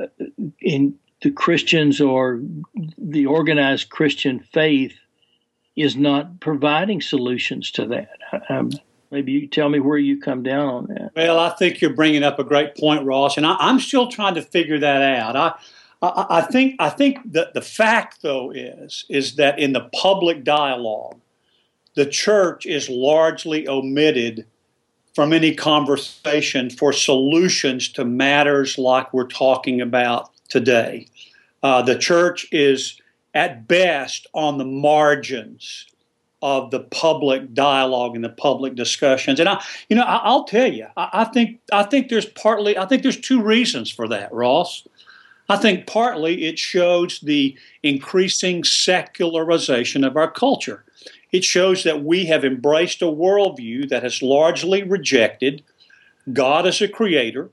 uh, 0.00 0.06
in 0.60 0.94
the 1.22 1.30
Christians 1.30 2.00
or 2.00 2.40
the 2.98 3.26
organized 3.26 3.90
Christian 3.90 4.40
faith 4.40 4.94
is 5.76 5.96
not 5.96 6.40
providing 6.40 7.00
solutions 7.00 7.70
to 7.72 7.86
that. 7.86 8.18
Um, 8.48 8.70
maybe 9.10 9.32
you 9.32 9.46
tell 9.46 9.68
me 9.68 9.80
where 9.80 9.98
you 9.98 10.20
come 10.20 10.42
down 10.42 10.68
on 10.68 10.86
that. 10.86 11.12
Well, 11.14 11.38
I 11.38 11.50
think 11.50 11.80
you're 11.80 11.94
bringing 11.94 12.22
up 12.22 12.38
a 12.38 12.44
great 12.44 12.76
point, 12.76 13.04
Ross, 13.04 13.36
and 13.36 13.46
I, 13.46 13.56
am 13.68 13.80
still 13.80 14.08
trying 14.08 14.34
to 14.34 14.42
figure 14.42 14.78
that 14.78 15.02
out. 15.02 15.36
I, 15.36 15.54
I, 16.02 16.38
I 16.38 16.40
think 16.42 16.76
I 16.78 16.88
think 16.88 17.18
that 17.32 17.54
the 17.54 17.62
fact 17.62 18.22
though 18.22 18.50
is 18.50 19.04
is 19.08 19.36
that 19.36 19.58
in 19.58 19.72
the 19.72 19.88
public 19.92 20.44
dialogue, 20.44 21.20
the 21.94 22.06
church 22.06 22.66
is 22.66 22.88
largely 22.88 23.68
omitted 23.68 24.46
from 25.14 25.32
any 25.32 25.54
conversation 25.54 26.70
for 26.70 26.92
solutions 26.92 27.88
to 27.88 28.04
matters 28.04 28.78
like 28.78 29.12
we're 29.12 29.26
talking 29.26 29.80
about 29.80 30.30
today. 30.48 31.08
Uh, 31.62 31.82
the 31.82 31.98
church 31.98 32.46
is 32.52 33.00
at 33.34 33.66
best 33.68 34.26
on 34.34 34.58
the 34.58 34.64
margins 34.64 35.86
of 36.42 36.70
the 36.70 36.80
public 36.80 37.52
dialogue 37.52 38.14
and 38.14 38.24
the 38.24 38.30
public 38.30 38.74
discussions. 38.74 39.40
And 39.40 39.48
I, 39.48 39.62
you 39.88 39.96
know, 39.96 40.02
I, 40.02 40.30
will 40.30 40.44
tell 40.44 40.72
you, 40.72 40.86
I, 40.96 41.10
I, 41.12 41.24
think 41.24 41.60
I 41.72 41.82
think 41.82 42.08
there's 42.08 42.26
partly 42.26 42.78
I 42.78 42.86
think 42.86 43.02
there's 43.02 43.20
two 43.20 43.42
reasons 43.42 43.90
for 43.90 44.08
that, 44.08 44.32
Ross. 44.32 44.86
I 45.48 45.56
think 45.56 45.86
partly 45.86 46.46
it 46.46 46.58
shows 46.58 47.20
the 47.20 47.56
increasing 47.82 48.62
secularization 48.64 50.04
of 50.04 50.16
our 50.16 50.30
culture. 50.30 50.84
It 51.32 51.44
shows 51.44 51.84
that 51.84 52.04
we 52.04 52.26
have 52.26 52.44
embraced 52.44 53.02
a 53.02 53.06
worldview 53.06 53.88
that 53.88 54.02
has 54.02 54.22
largely 54.22 54.82
rejected 54.82 55.62
God 56.32 56.66
as 56.66 56.80
a 56.80 56.88
creator, 56.88 57.50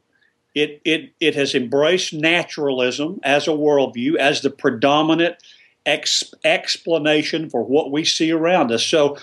it, 0.53 0.81
it, 0.83 1.11
it 1.19 1.35
has 1.35 1.53
embraced 1.53 2.13
naturalism 2.13 3.19
as 3.23 3.47
a 3.47 3.51
worldview, 3.51 4.15
as 4.15 4.41
the 4.41 4.49
predominant 4.49 5.35
ex- 5.87 6.33
explanation 6.43 7.49
for 7.49 7.63
what 7.63 7.91
we 7.91 8.05
see 8.05 8.31
around 8.31 8.71
us. 8.71 8.85
So, 8.85 9.17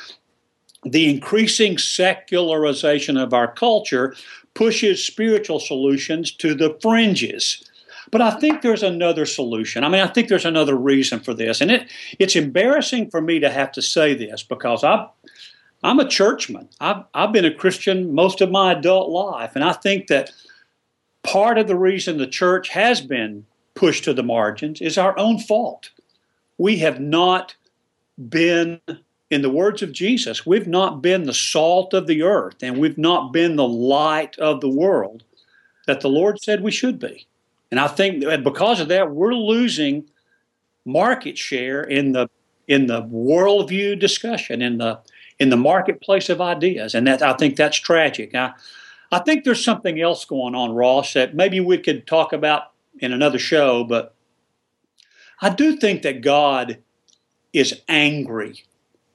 the 0.83 1.09
increasing 1.09 1.79
secularization 1.79 3.17
of 3.17 3.33
our 3.33 3.51
culture 3.51 4.15
pushes 4.53 5.05
spiritual 5.05 5.59
solutions 5.59 6.31
to 6.33 6.55
the 6.55 6.77
fringes. 6.83 7.65
But 8.11 8.21
I 8.21 8.33
think 8.33 8.61
there's 8.61 8.83
another 8.83 9.25
solution. 9.25 9.83
I 9.83 9.89
mean, 9.89 10.03
I 10.03 10.07
think 10.07 10.29
there's 10.29 10.45
another 10.45 10.77
reason 10.77 11.21
for 11.21 11.33
this. 11.33 11.61
And 11.61 11.71
it, 11.71 11.91
it's 12.19 12.37
embarrassing 12.37 13.11
for 13.11 13.21
me 13.21 13.41
to 13.41 13.51
have 13.51 13.73
to 13.73 13.83
say 13.83 14.15
this 14.15 14.43
because 14.43 14.85
I, 14.85 15.09
I'm 15.83 15.99
a 15.99 16.09
churchman. 16.09 16.69
I've, 16.81 17.05
I've 17.15 17.33
been 17.33 17.45
a 17.47 17.55
Christian 17.55 18.15
most 18.15 18.41
of 18.41 18.51
my 18.51 18.73
adult 18.73 19.11
life. 19.11 19.57
And 19.57 19.65
I 19.65 19.73
think 19.73 20.09
that 20.09 20.31
part 21.23 21.59
of 21.59 21.67
the 21.67 21.77
reason 21.77 22.19
the 22.19 22.27
church 22.27 22.69
has 22.69 23.01
been 23.01 23.47
pushed 23.75 24.05
to 24.05 24.15
the 24.15 24.23
margins 24.23 24.81
is 24.81 24.99
our 24.99 25.19
own 25.19 25.39
fault. 25.39 25.91
We 26.59 26.79
have 26.79 27.01
not 27.01 27.55
been, 28.29 28.81
in 29.31 29.43
the 29.43 29.51
words 29.51 29.83
of 29.83 29.93
Jesus, 29.93 30.47
we've 30.47 30.69
not 30.69 31.03
been 31.03 31.25
the 31.25 31.35
salt 31.35 31.95
of 31.95 32.07
the 32.07 32.23
earth 32.23 32.63
and 32.63 32.79
we've 32.79 32.99
not 32.99 33.33
been 33.33 33.57
the 33.57 33.67
light 33.67 34.39
of 34.39 34.61
the 34.61 34.69
world 34.69 35.25
that 35.87 36.01
the 36.01 36.09
Lord 36.09 36.41
said 36.41 36.63
we 36.63 36.71
should 36.71 36.99
be. 36.99 37.27
And 37.71 37.81
I 37.81 37.89
think 37.89 38.23
that 38.25 38.45
because 38.45 38.81
of 38.81 38.89
that, 38.89 39.11
we're 39.11 39.35
losing 39.35 40.05
market 40.85 41.37
share 41.39 41.83
in 41.83 42.13
the 42.13 42.29
in 42.69 42.87
the 42.87 43.03
worldview 43.03 43.99
discussion 43.99 44.63
in 44.63 44.79
the 44.79 44.99
in 45.39 45.51
the 45.51 45.57
marketplace 45.57 46.29
of 46.29 46.41
ideas, 46.41 46.95
and 46.95 47.07
that 47.07 47.21
I 47.21 47.33
think 47.33 47.57
that's 47.57 47.77
tragic. 47.77 48.35
I, 48.35 48.53
I 49.11 49.19
think 49.19 49.45
there's 49.45 49.65
something 49.65 50.01
else 50.01 50.25
going 50.25 50.55
on, 50.55 50.73
Ross, 50.73 51.13
that 51.15 51.35
maybe 51.35 51.61
we 51.61 51.79
could 51.79 52.07
talk 52.07 52.33
about 52.33 52.71
in 53.01 53.13
another 53.13 53.39
show, 53.39 53.85
but 53.85 54.14
I 55.41 55.51
do 55.51 55.77
think 55.77 56.03
that 56.03 56.23
God 56.23 56.79
is 57.53 57.81
angry 57.89 58.65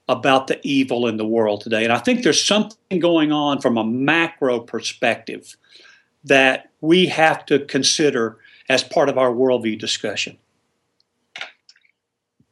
about 0.07 0.47
the 0.47 0.59
evil 0.63 1.07
in 1.07 1.17
the 1.17 1.25
world 1.25 1.61
today. 1.61 1.83
And 1.83 1.93
I 1.93 1.99
think 1.99 2.23
there's 2.23 2.43
something 2.43 2.99
going 2.99 3.31
on 3.31 3.61
from 3.61 3.77
a 3.77 3.85
macro 3.85 4.59
perspective 4.59 5.55
that 6.23 6.71
we 6.81 7.05
have 7.07 7.45
to 7.45 7.59
consider 7.65 8.37
as 8.69 8.83
part 8.83 9.09
of 9.09 9.17
our 9.17 9.31
worldview 9.31 9.77
discussion. 9.77 10.37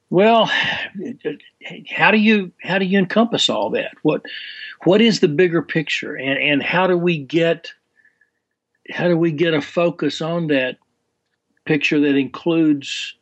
Well, 0.09 0.49
how 1.89 2.11
do 2.11 2.17
you 2.17 2.51
how 2.61 2.79
do 2.79 2.85
you 2.85 2.97
encompass 2.97 3.49
all 3.49 3.69
that? 3.71 3.91
What 4.03 4.21
what 4.83 5.01
is 5.01 5.19
the 5.19 5.27
bigger 5.27 5.61
picture, 5.61 6.15
and 6.15 6.39
and 6.39 6.63
how 6.63 6.87
do 6.87 6.97
we 6.97 7.17
get 7.17 7.73
how 8.89 9.09
do 9.09 9.17
we 9.17 9.31
get 9.31 9.53
a 9.53 9.61
focus 9.61 10.21
on 10.21 10.47
that 10.47 10.77
picture 11.65 11.99
that 11.99 12.15
includes 12.15 13.15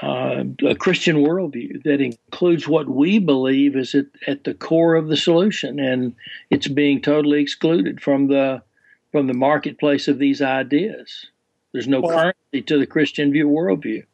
uh, 0.00 0.44
a 0.66 0.74
Christian 0.74 1.16
worldview 1.16 1.82
that 1.82 2.00
includes 2.00 2.68
what 2.68 2.88
we 2.88 3.18
believe 3.18 3.76
is 3.76 3.94
at, 3.94 4.06
at 4.26 4.44
the 4.44 4.54
core 4.54 4.94
of 4.94 5.08
the 5.08 5.16
solution, 5.16 5.80
and 5.80 6.14
it's 6.50 6.68
being 6.68 7.00
totally 7.00 7.40
excluded 7.40 8.00
from 8.00 8.28
the 8.28 8.62
from 9.10 9.26
the 9.26 9.34
marketplace 9.34 10.08
of 10.08 10.18
these 10.18 10.40
ideas. 10.40 11.26
There's 11.72 11.88
no 11.88 12.00
well, 12.00 12.16
currency 12.16 12.62
to 12.66 12.78
the 12.78 12.86
Christian 12.86 13.32
view 13.32 13.48
worldview. 13.48 14.04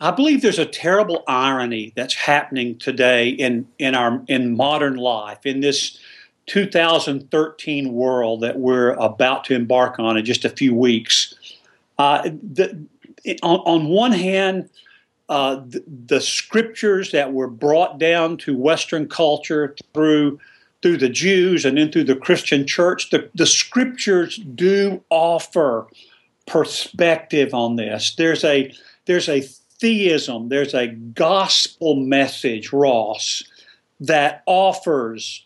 I 0.00 0.12
believe 0.12 0.42
there's 0.42 0.58
a 0.58 0.66
terrible 0.66 1.24
irony 1.26 1.92
that's 1.96 2.14
happening 2.14 2.78
today 2.78 3.28
in, 3.28 3.66
in 3.78 3.94
our 3.94 4.22
in 4.28 4.56
modern 4.56 4.96
life, 4.96 5.44
in 5.44 5.60
this 5.60 5.98
2013 6.46 7.92
world 7.92 8.40
that 8.40 8.58
we're 8.58 8.92
about 8.92 9.44
to 9.44 9.54
embark 9.54 9.98
on 9.98 10.16
in 10.16 10.24
just 10.24 10.44
a 10.44 10.50
few 10.50 10.74
weeks. 10.74 11.34
Uh, 11.98 12.22
the, 12.22 12.84
on, 13.42 13.58
on, 13.60 13.88
one 13.88 14.12
hand, 14.12 14.70
uh, 15.28 15.56
the, 15.56 15.84
the, 16.06 16.20
scriptures 16.20 17.12
that 17.12 17.34
were 17.34 17.48
brought 17.48 17.98
down 17.98 18.38
to 18.38 18.56
Western 18.56 19.06
culture 19.06 19.76
through 19.92 20.40
through 20.80 20.96
the 20.96 21.08
Jews 21.08 21.64
and 21.64 21.76
then 21.76 21.90
through 21.90 22.04
the 22.04 22.16
Christian 22.16 22.66
church, 22.66 23.10
the, 23.10 23.28
the 23.34 23.46
scriptures 23.46 24.36
do 24.36 25.02
offer 25.10 25.88
perspective 26.46 27.52
on 27.52 27.76
this. 27.76 28.14
There's 28.14 28.44
a 28.44 28.72
there's 29.06 29.28
a 29.28 29.40
theism, 29.40 30.48
there's 30.48 30.74
a 30.74 30.88
gospel 30.88 31.96
message, 31.96 32.72
Ross, 32.72 33.42
that 34.00 34.42
offers 34.46 35.44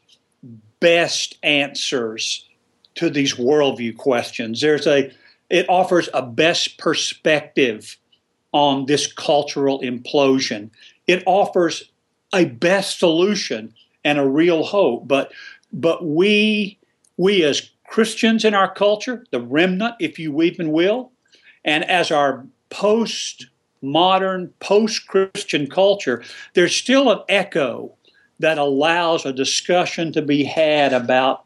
best 0.80 1.38
answers 1.42 2.46
to 2.94 3.10
these 3.10 3.34
worldview 3.34 3.96
questions. 3.96 4.60
There's 4.60 4.86
a 4.86 5.12
it 5.50 5.68
offers 5.68 6.08
a 6.14 6.22
best 6.22 6.78
perspective 6.78 7.96
on 8.52 8.86
this 8.86 9.10
cultural 9.10 9.80
implosion. 9.80 10.70
It 11.06 11.22
offers 11.26 11.90
a 12.32 12.44
best 12.46 12.98
solution 12.98 13.74
and 14.04 14.18
a 14.18 14.26
real 14.26 14.64
hope. 14.64 15.08
But 15.08 15.32
but 15.72 16.04
we 16.04 16.78
we 17.16 17.44
as 17.44 17.70
Christians 17.86 18.44
in 18.44 18.54
our 18.54 18.72
culture, 18.72 19.24
the 19.30 19.40
remnant, 19.40 19.96
if 20.00 20.18
you 20.18 20.42
even 20.42 20.72
will, 20.72 21.12
and 21.64 21.84
as 21.84 22.10
our 22.10 22.46
post 22.70 23.46
modern, 23.82 24.48
post 24.60 25.06
Christian 25.08 25.68
culture, 25.68 26.22
there's 26.54 26.74
still 26.74 27.10
an 27.10 27.18
echo 27.28 27.92
that 28.38 28.58
allows 28.58 29.26
a 29.26 29.32
discussion 29.32 30.12
to 30.12 30.22
be 30.22 30.44
had 30.44 30.92
about, 30.92 31.44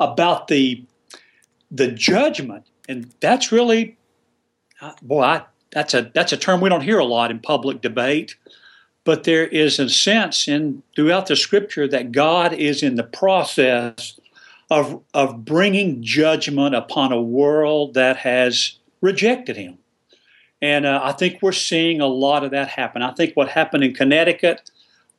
about 0.00 0.48
the, 0.48 0.84
the 1.70 1.88
judgment. 1.88 2.66
And 2.88 3.12
that's 3.20 3.52
really, 3.52 3.96
uh, 4.80 4.92
boy, 5.02 5.22
I, 5.22 5.44
that's, 5.72 5.94
a, 5.94 6.10
that's 6.14 6.32
a 6.32 6.36
term 6.36 6.60
we 6.60 6.68
don't 6.68 6.82
hear 6.82 6.98
a 6.98 7.04
lot 7.04 7.30
in 7.30 7.40
public 7.40 7.80
debate. 7.80 8.36
But 9.04 9.24
there 9.24 9.46
is 9.46 9.78
a 9.78 9.88
sense 9.88 10.46
in 10.46 10.82
throughout 10.94 11.26
the 11.26 11.34
scripture 11.34 11.88
that 11.88 12.12
God 12.12 12.52
is 12.52 12.82
in 12.82 12.94
the 12.94 13.02
process 13.02 14.20
of, 14.70 15.02
of 15.12 15.44
bringing 15.44 16.02
judgment 16.02 16.74
upon 16.74 17.12
a 17.12 17.20
world 17.20 17.94
that 17.94 18.18
has 18.18 18.78
rejected 19.00 19.56
him. 19.56 19.78
And 20.60 20.86
uh, 20.86 21.00
I 21.02 21.12
think 21.12 21.42
we're 21.42 21.50
seeing 21.50 22.00
a 22.00 22.06
lot 22.06 22.44
of 22.44 22.52
that 22.52 22.68
happen. 22.68 23.02
I 23.02 23.12
think 23.12 23.34
what 23.34 23.48
happened 23.48 23.82
in 23.82 23.94
Connecticut 23.94 24.70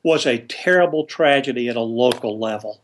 was 0.02 0.26
a 0.26 0.38
terrible 0.38 1.04
tragedy 1.04 1.68
at 1.68 1.76
a 1.76 1.80
local 1.80 2.38
level. 2.38 2.80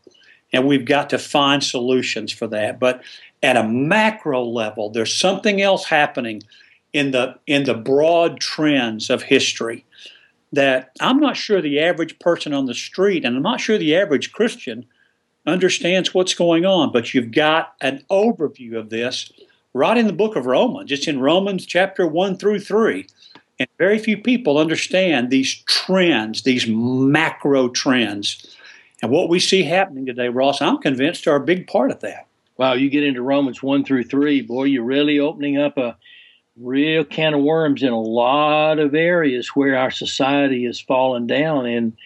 And 0.53 0.67
we've 0.67 0.85
got 0.85 1.09
to 1.09 1.17
find 1.17 1.63
solutions 1.63 2.31
for 2.31 2.47
that. 2.47 2.79
But 2.79 3.01
at 3.41 3.57
a 3.57 3.63
macro 3.63 4.43
level, 4.43 4.89
there's 4.91 5.13
something 5.13 5.61
else 5.61 5.85
happening 5.85 6.43
in 6.93 7.11
the 7.11 7.37
in 7.47 7.63
the 7.63 7.73
broad 7.73 8.39
trends 8.39 9.09
of 9.09 9.23
history 9.23 9.85
that 10.53 10.91
I'm 10.99 11.19
not 11.19 11.37
sure 11.37 11.61
the 11.61 11.79
average 11.79 12.19
person 12.19 12.53
on 12.53 12.65
the 12.65 12.73
street 12.73 13.23
and 13.23 13.35
I'm 13.35 13.43
not 13.43 13.61
sure 13.61 13.77
the 13.77 13.95
average 13.95 14.31
Christian 14.31 14.85
understands 15.45 16.13
what's 16.13 16.33
going 16.33 16.65
on. 16.65 16.91
But 16.91 17.13
you've 17.13 17.31
got 17.31 17.73
an 17.81 18.03
overview 18.09 18.77
of 18.77 18.89
this 18.89 19.31
right 19.73 19.97
in 19.97 20.07
the 20.07 20.13
book 20.13 20.35
of 20.35 20.45
Romans. 20.45 20.91
It's 20.91 21.07
in 21.07 21.19
Romans 21.19 21.65
chapter 21.65 22.05
1 22.05 22.37
through 22.37 22.59
3. 22.59 23.07
And 23.59 23.69
very 23.77 23.99
few 23.99 24.17
people 24.17 24.57
understand 24.57 25.29
these 25.29 25.55
trends, 25.67 26.43
these 26.43 26.67
macro 26.67 27.69
trends. 27.69 28.55
And 29.01 29.11
what 29.11 29.29
we 29.29 29.39
see 29.39 29.63
happening 29.63 30.05
today, 30.05 30.29
Ross, 30.29 30.61
I'm 30.61 30.79
convinced 30.79 31.27
are 31.27 31.35
a 31.35 31.45
big 31.45 31.67
part 31.67 31.91
of 31.91 31.99
that. 32.01 32.27
Wow, 32.57 32.73
you 32.73 32.89
get 32.89 33.03
into 33.03 33.21
Romans 33.21 33.63
1 33.63 33.85
through 33.85 34.03
3, 34.03 34.41
boy, 34.41 34.65
you're 34.65 34.83
really 34.83 35.19
opening 35.19 35.57
up 35.57 35.77
a 35.77 35.97
real 36.61 37.03
can 37.03 37.33
of 37.33 37.41
worms 37.41 37.83
in 37.83 37.91
a 37.91 37.99
lot 37.99 38.79
of 38.79 38.95
areas 38.95 39.49
where 39.49 39.77
our 39.77 39.91
society 39.91 40.65
has 40.65 40.79
fallen 40.79 41.27
down 41.27 41.65
in, 41.65 41.97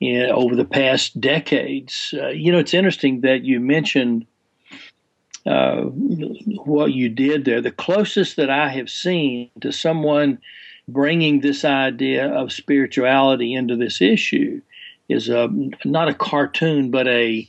in 0.00 0.30
over 0.30 0.54
the 0.54 0.64
past 0.64 1.20
decades. 1.20 2.14
Uh, 2.16 2.28
you 2.28 2.52
know, 2.52 2.58
it's 2.58 2.74
interesting 2.74 3.22
that 3.22 3.42
you 3.42 3.60
mentioned 3.60 4.26
uh, 5.46 5.82
what 5.82 6.92
you 6.92 7.08
did 7.08 7.44
there. 7.44 7.60
The 7.60 7.70
closest 7.70 8.36
that 8.36 8.50
I 8.50 8.68
have 8.68 8.90
seen 8.90 9.50
to 9.60 9.72
someone 9.72 10.38
bringing 10.88 11.40
this 11.40 11.64
idea 11.64 12.28
of 12.28 12.52
spirituality 12.52 13.54
into 13.54 13.76
this 13.76 14.00
issue 14.00 14.60
is 15.08 15.28
a 15.28 15.48
not 15.84 16.08
a 16.08 16.14
cartoon, 16.14 16.90
but 16.90 17.06
a 17.06 17.46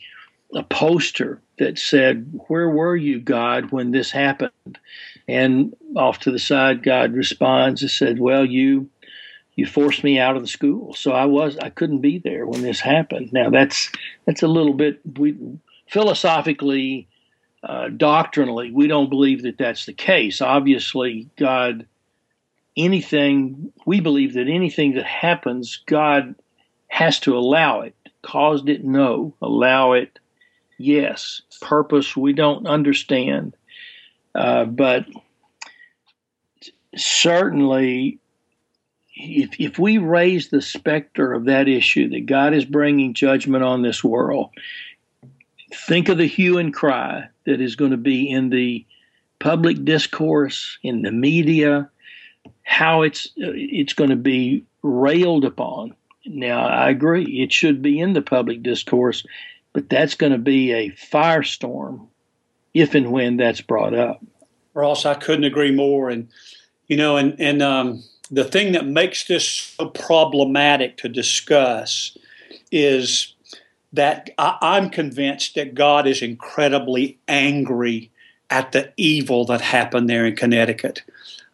a 0.54 0.64
poster 0.64 1.42
that 1.58 1.78
said, 1.78 2.40
"Where 2.48 2.70
were 2.70 2.96
you, 2.96 3.20
God, 3.20 3.72
when 3.72 3.92
this 3.92 4.12
happened?" 4.12 4.78
And 5.28 5.76
off 5.96 6.20
to 6.20 6.32
the 6.32 6.40
side, 6.40 6.84
God 6.84 7.14
responds 7.14 7.82
and 7.82 7.92
said, 7.92 8.20
"Well, 8.20 8.46
you." 8.46 8.90
You 9.56 9.66
forced 9.66 10.04
me 10.04 10.20
out 10.20 10.36
of 10.36 10.44
the 10.44 10.48
school, 10.48 10.94
so 10.94 11.14
I 11.14 11.26
was 11.26 11.58
I 11.58 11.72
couldn't 11.72 12.02
be 12.02 12.20
there 12.20 12.46
when 12.46 12.62
this 12.62 12.80
happened. 12.80 13.34
Now 13.34 13.50
that's 13.50 13.92
that's 14.28 14.44
a 14.44 14.48
little 14.48 14.76
bit 14.76 15.00
we 15.18 15.36
philosophically 15.88 17.08
uh, 17.68 17.90
doctrinally, 17.90 18.72
we 18.72 18.88
don't 18.88 19.10
believe 19.10 19.44
that 19.44 19.58
that's 19.58 19.86
the 19.86 19.94
case. 19.94 20.42
Obviously, 20.42 21.30
God, 21.38 21.86
anything, 22.78 23.74
we 23.86 24.00
believe 24.00 24.36
that 24.36 24.48
anything 24.48 24.94
that 24.96 25.06
happens, 25.06 25.82
God 25.86 26.36
has 26.88 27.20
to 27.22 27.38
allow 27.38 27.82
it. 27.82 27.94
Caused 28.22 28.70
it? 28.70 28.86
No. 28.86 29.34
Allow 29.42 29.94
it? 29.94 30.18
Yes. 30.78 31.42
Purpose? 31.62 32.16
We 32.16 32.32
don't 32.32 32.66
understand. 32.66 33.57
Uh, 34.38 34.66
but 34.66 35.08
certainly, 36.96 38.20
if, 39.16 39.60
if 39.60 39.80
we 39.80 39.98
raise 39.98 40.50
the 40.50 40.62
specter 40.62 41.34
of 41.34 41.46
that 41.46 41.68
issue 41.68 42.10
that 42.10 42.28
God 42.28 42.54
is 42.54 42.64
bringing 42.64 43.16
judgment 43.16 43.64
on 43.64 43.82
this 43.82 44.04
world, 44.04 44.52
think 45.74 46.08
of 46.08 46.20
the 46.20 46.28
hue 46.28 46.60
and 46.60 46.72
cry 46.72 47.28
that 47.46 47.60
is 47.60 47.76
going 47.76 47.92
to 47.92 47.98
be 47.98 48.30
in 48.30 48.52
the 48.52 48.86
public 49.40 49.84
discourse, 49.84 50.78
in 50.84 51.02
the 51.02 51.12
media, 51.12 51.90
how 52.62 53.02
it's 53.02 53.28
it's 53.38 53.94
going 53.94 54.12
to 54.12 54.16
be 54.16 54.64
railed 54.84 55.46
upon. 55.46 55.96
Now, 56.28 56.68
I 56.68 56.90
agree, 56.90 57.24
it 57.42 57.52
should 57.52 57.82
be 57.82 58.00
in 58.00 58.14
the 58.14 58.22
public 58.22 58.62
discourse, 58.62 59.26
but 59.74 59.90
that's 59.90 60.14
going 60.14 60.34
to 60.34 60.38
be 60.38 60.74
a 60.74 60.92
firestorm 60.92 62.08
if 62.80 62.96
and 62.96 63.12
when 63.12 63.38
that's 63.38 63.62
brought 63.62 63.94
up. 63.94 64.24
Ross, 64.74 65.06
I 65.06 65.16
couldn't 65.16 65.44
agree 65.44 65.72
more. 65.72 66.10
And 66.10 66.30
you 66.88 66.98
know, 66.98 67.18
and 67.18 67.36
and 67.40 67.62
um, 67.62 68.04
the 68.30 68.44
thing 68.44 68.74
that 68.74 68.86
makes 68.86 69.26
this 69.26 69.48
so 69.48 69.90
problematic 69.90 70.98
to 70.98 71.10
discuss 71.10 72.18
is 72.72 73.34
that 73.94 74.30
I, 74.38 74.78
am 74.78 74.90
convinced 74.90 75.56
that 75.56 75.74
God 75.74 76.08
is 76.08 76.22
incredibly 76.22 77.18
angry 77.28 78.12
at 78.50 78.72
the 78.72 78.94
evil 78.98 79.46
that 79.46 79.62
happened 79.62 80.10
there 80.10 80.26
in 80.26 80.36
Connecticut. 80.36 81.04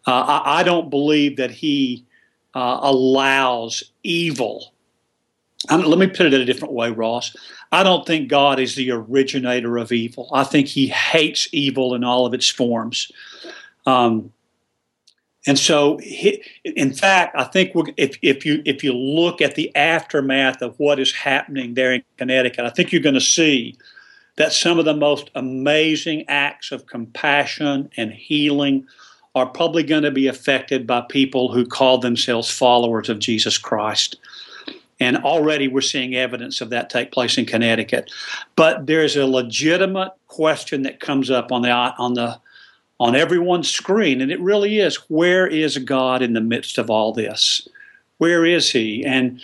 Uh, 0.06 0.42
I, 0.44 0.60
I, 0.60 0.64
don't 0.64 0.90
believe 0.90 1.38
that 1.38 1.52
He 1.52 2.06
uh, 2.54 2.80
allows 2.82 3.84
evil. 4.04 4.73
I 5.70 5.78
let 5.78 6.00
me 6.00 6.08
put 6.08 6.26
it 6.26 6.34
a 6.34 6.46
different 6.46 6.74
way, 6.74 6.92
Ross. 6.92 7.36
I 7.72 7.84
don't 7.84 8.06
think 8.06 8.30
God 8.30 8.60
is 8.60 8.76
the 8.76 8.92
originator 8.92 9.78
of 9.78 9.92
evil. 9.92 10.30
I 10.34 10.44
think 10.44 10.68
He 10.68 10.88
hates 10.88 11.48
evil 11.52 11.96
in 11.96 12.04
all 12.04 12.26
of 12.26 12.34
its 12.34 12.50
forms. 12.50 13.12
Um, 13.86 14.32
and 15.46 15.60
so, 15.60 16.00
in 16.64 16.94
fact, 16.94 17.36
I 17.38 17.44
think 17.44 17.74
if, 17.98 18.18
if 18.22 18.46
you 18.46 18.62
if 18.66 18.84
you 18.84 18.94
look 18.94 19.42
at 19.42 19.56
the 19.56 19.76
aftermath 19.76 20.62
of 20.62 20.80
what 20.80 21.00
is 21.00 21.12
happening 21.12 21.74
there 21.74 21.94
in 21.94 22.04
Connecticut, 22.18 22.66
I 22.66 22.70
think 22.70 22.92
you're 22.92 23.02
going 23.02 23.14
to 23.16 23.22
see 23.22 23.78
that 24.38 24.54
some 24.54 24.80
of 24.80 24.86
the 24.86 24.96
most 24.96 25.30
amazing 25.36 26.26
acts 26.28 26.72
of 26.72 26.86
compassion 26.86 27.90
and 27.98 28.12
healing 28.12 28.88
are 29.36 29.46
probably 29.46 29.84
going 29.84 30.04
to 30.04 30.12
be 30.12 30.28
affected 30.28 30.88
by 30.88 31.02
people 31.02 31.52
who 31.52 31.66
call 31.66 31.98
themselves 31.98 32.50
followers 32.50 33.10
of 33.10 33.20
Jesus 33.20 33.58
Christ. 33.58 34.16
And 35.04 35.18
already 35.18 35.68
we're 35.68 35.82
seeing 35.82 36.16
evidence 36.16 36.62
of 36.62 36.70
that 36.70 36.90
take 36.90 37.12
place 37.12 37.38
in 37.38 37.46
Connecticut. 37.46 38.10
But 38.56 38.88
there's 38.88 39.16
a 39.16 39.28
legitimate 39.28 40.14
question 40.28 40.84
that 40.84 41.00
comes 41.00 41.30
up 41.30 41.52
on 41.52 41.62
the 41.62 41.72
on 41.72 42.14
the 42.14 42.40
on 43.00 43.16
everyone's 43.16 43.70
screen, 43.70 44.22
and 44.22 44.32
it 44.32 44.40
really 44.40 44.80
is: 44.80 44.96
where 45.10 45.46
is 45.46 45.78
God 45.78 46.22
in 46.22 46.34
the 46.34 46.42
midst 46.42 46.78
of 46.78 46.90
all 46.90 47.12
this? 47.12 47.68
Where 48.18 48.46
is 48.46 48.72
He? 48.72 49.04
And 49.06 49.42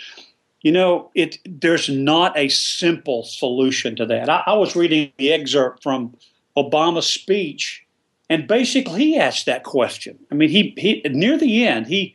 you 0.62 0.72
know, 0.72 1.10
it 1.14 1.38
there's 1.44 1.88
not 1.88 2.36
a 2.36 2.48
simple 2.48 3.22
solution 3.24 3.96
to 3.96 4.06
that. 4.06 4.28
I, 4.28 4.42
I 4.46 4.52
was 4.54 4.76
reading 4.76 5.12
the 5.18 5.32
excerpt 5.32 5.82
from 5.82 6.14
Obama's 6.56 7.06
speech, 7.06 7.84
and 8.28 8.46
basically 8.46 9.00
he 9.00 9.18
asked 9.18 9.46
that 9.46 9.64
question. 9.64 10.18
I 10.30 10.34
mean, 10.34 10.50
he, 10.50 10.74
he 10.76 11.02
near 11.08 11.36
the 11.36 11.66
end 11.66 11.86
he 11.86 12.14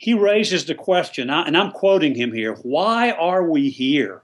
he 0.00 0.14
raises 0.14 0.64
the 0.64 0.74
question, 0.74 1.28
and 1.28 1.54
I'm 1.54 1.72
quoting 1.72 2.14
him 2.14 2.32
here: 2.32 2.54
Why 2.62 3.10
are 3.10 3.44
we 3.44 3.68
here? 3.68 4.22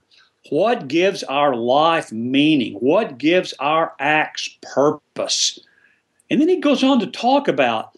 What 0.49 0.89
gives 0.89 1.23
our 1.25 1.55
life 1.55 2.11
meaning? 2.11 2.77
What 2.77 3.19
gives 3.19 3.53
our 3.61 3.93
acts 4.01 4.57
purpose? 4.63 5.61
And 6.31 6.41
then 6.41 6.49
he 6.49 6.61
goes 6.61 6.83
on 6.83 6.99
to 7.01 7.07
talk 7.07 7.47
about 7.47 7.95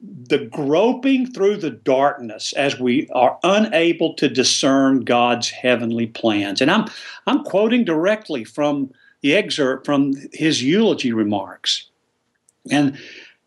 the 0.00 0.38
groping 0.46 1.30
through 1.30 1.58
the 1.58 1.70
darkness 1.70 2.52
as 2.54 2.80
we 2.80 3.08
are 3.14 3.38
unable 3.44 4.14
to 4.14 4.28
discern 4.28 5.02
God's 5.02 5.48
heavenly 5.48 6.08
plans. 6.08 6.60
And 6.60 6.72
I'm 6.72 6.86
I'm 7.28 7.44
quoting 7.44 7.84
directly 7.84 8.42
from 8.42 8.90
the 9.20 9.36
excerpt 9.36 9.86
from 9.86 10.14
his 10.32 10.60
eulogy 10.60 11.12
remarks. 11.12 11.86
And 12.68 12.98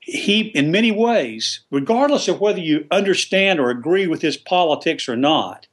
he, 0.06 0.50
in 0.50 0.70
many 0.70 0.91
ways, 0.91 1.62
regardless 1.72 2.28
of 2.28 2.39
whether 2.39 2.60
you 2.60 2.86
understand 2.91 3.60
or 3.60 3.72
agree 3.72 4.06
with 4.06 4.22
his 4.22 4.38
politics 4.38 5.10
or 5.10 5.15
not, 5.15 5.65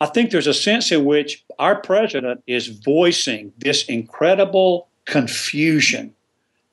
I 0.00 0.06
think 0.06 0.30
there's 0.30 0.48
a 0.48 0.54
sense 0.54 0.90
in 0.90 1.04
which 1.04 1.44
our 1.60 1.80
president 1.80 2.42
is 2.48 2.66
voicing 2.66 3.52
this 3.56 3.84
incredible 3.84 4.88
confusion, 5.04 6.12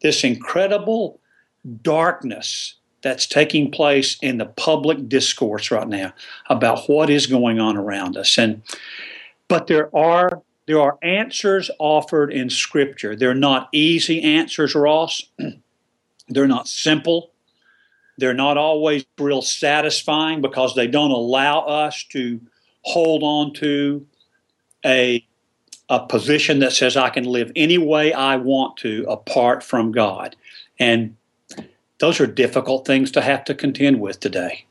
this 0.01 0.23
incredible 0.23 1.19
darkness 1.83 2.75
that's 3.03 3.27
taking 3.27 3.69
place 3.69 4.17
in 4.23 4.39
the 4.39 4.45
public 4.45 5.07
discourse 5.07 5.69
right 5.69 5.87
now 5.87 6.11
about 6.49 6.89
what 6.89 7.11
is 7.11 7.27
going 7.27 7.59
on 7.59 7.77
around 7.77 8.17
us. 8.17 8.37
And 8.39 8.63
but 9.47 9.67
there 9.67 9.95
are 9.95 10.41
there 10.65 10.81
are 10.81 10.97
answers 11.03 11.69
offered 11.77 12.33
in 12.33 12.49
Scripture. 12.49 13.15
They're 13.15 13.35
not 13.35 13.69
easy 13.73 14.23
answers, 14.23 14.73
Ross. 14.73 15.21
They're 16.33 16.47
not 16.47 16.67
simple. 16.67 17.31
They're 18.17 18.33
not 18.33 18.57
always 18.57 19.05
real 19.17 19.41
satisfying 19.41 20.41
because 20.41 20.75
they 20.75 20.87
don't 20.87 21.11
allow 21.11 21.61
us 21.61 22.03
to 22.11 22.39
hold 22.81 23.23
on 23.23 23.53
to 23.53 24.05
a, 24.85 25.25
a 25.89 26.05
position 26.05 26.59
that 26.59 26.73
says 26.73 26.95
I 26.97 27.09
can 27.09 27.23
live 27.23 27.51
any 27.55 27.77
way 27.77 28.13
I 28.13 28.35
want 28.35 28.77
to 28.77 29.05
apart 29.07 29.63
from 29.63 29.91
God. 29.91 30.35
And 30.79 31.15
those 31.99 32.19
are 32.19 32.27
difficult 32.27 32.85
things 32.85 33.11
to 33.11 33.21
have 33.21 33.45
to 33.45 33.55
contend 33.55 33.99
with 33.99 34.19
today. 34.19 34.65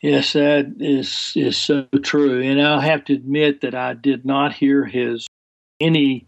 Yes, 0.00 0.34
that 0.34 0.76
is 0.78 1.32
is 1.34 1.56
so 1.56 1.88
true. 2.02 2.40
And 2.42 2.62
I'll 2.62 2.80
have 2.80 3.04
to 3.06 3.14
admit 3.14 3.62
that 3.62 3.74
I 3.74 3.94
did 3.94 4.24
not 4.24 4.52
hear 4.52 4.84
his 4.84 5.26
any 5.80 6.26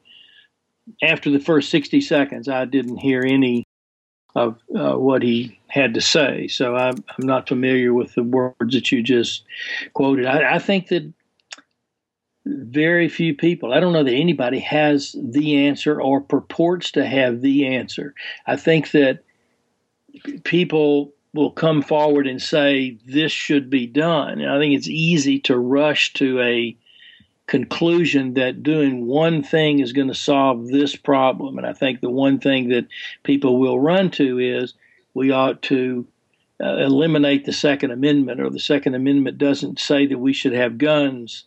after 1.02 1.30
the 1.30 1.40
first 1.40 1.70
60 1.70 2.00
seconds. 2.00 2.48
I 2.48 2.64
didn't 2.64 2.98
hear 2.98 3.22
any 3.22 3.64
of 4.34 4.58
uh, 4.76 4.94
what 4.94 5.22
he 5.22 5.58
had 5.68 5.94
to 5.94 6.00
say. 6.00 6.48
So 6.48 6.76
I'm, 6.76 7.04
I'm, 7.18 7.26
not 7.26 7.48
familiar 7.48 7.92
with 7.92 8.14
the 8.14 8.22
words 8.22 8.74
that 8.74 8.92
you 8.92 9.02
just 9.02 9.44
quoted. 9.94 10.26
I, 10.26 10.54
I 10.54 10.58
think 10.58 10.88
that 10.88 11.12
very 12.46 13.08
few 13.08 13.34
people, 13.34 13.72
I 13.72 13.80
don't 13.80 13.92
know 13.92 14.04
that 14.04 14.12
anybody 14.12 14.60
has 14.60 15.14
the 15.18 15.66
answer 15.66 16.00
or 16.00 16.20
purports 16.20 16.92
to 16.92 17.04
have 17.04 17.40
the 17.40 17.66
answer. 17.66 18.14
I 18.46 18.56
think 18.56 18.92
that 18.92 19.24
people 20.44 21.12
will 21.34 21.50
come 21.50 21.82
forward 21.82 22.26
and 22.26 22.40
say 22.40 22.98
this 23.06 23.32
should 23.32 23.68
be 23.70 23.86
done. 23.86 24.40
And 24.40 24.50
I 24.50 24.58
think 24.58 24.74
it's 24.74 24.88
easy 24.88 25.38
to 25.40 25.58
rush 25.58 26.12
to 26.14 26.40
a 26.40 26.76
conclusion 27.48 28.34
that 28.34 28.62
doing 28.62 29.06
one 29.06 29.42
thing 29.42 29.80
is 29.80 29.92
going 29.92 30.06
to 30.06 30.14
solve 30.14 30.68
this 30.68 30.94
problem. 30.94 31.58
And 31.58 31.66
I 31.66 31.72
think 31.72 32.00
the 32.00 32.10
one 32.10 32.38
thing 32.38 32.68
that 32.68 32.86
people 33.24 33.58
will 33.58 33.80
run 33.80 34.10
to 34.12 34.38
is 34.38 34.74
we 35.14 35.32
ought 35.32 35.60
to 35.62 36.06
uh, 36.62 36.76
eliminate 36.76 37.44
the 37.44 37.52
Second 37.52 37.90
Amendment, 37.90 38.40
or 38.40 38.50
the 38.50 38.60
Second 38.60 38.94
Amendment 38.94 39.38
doesn't 39.38 39.80
say 39.80 40.06
that 40.06 40.18
we 40.18 40.32
should 40.32 40.52
have 40.52 40.78
guns 40.78 41.44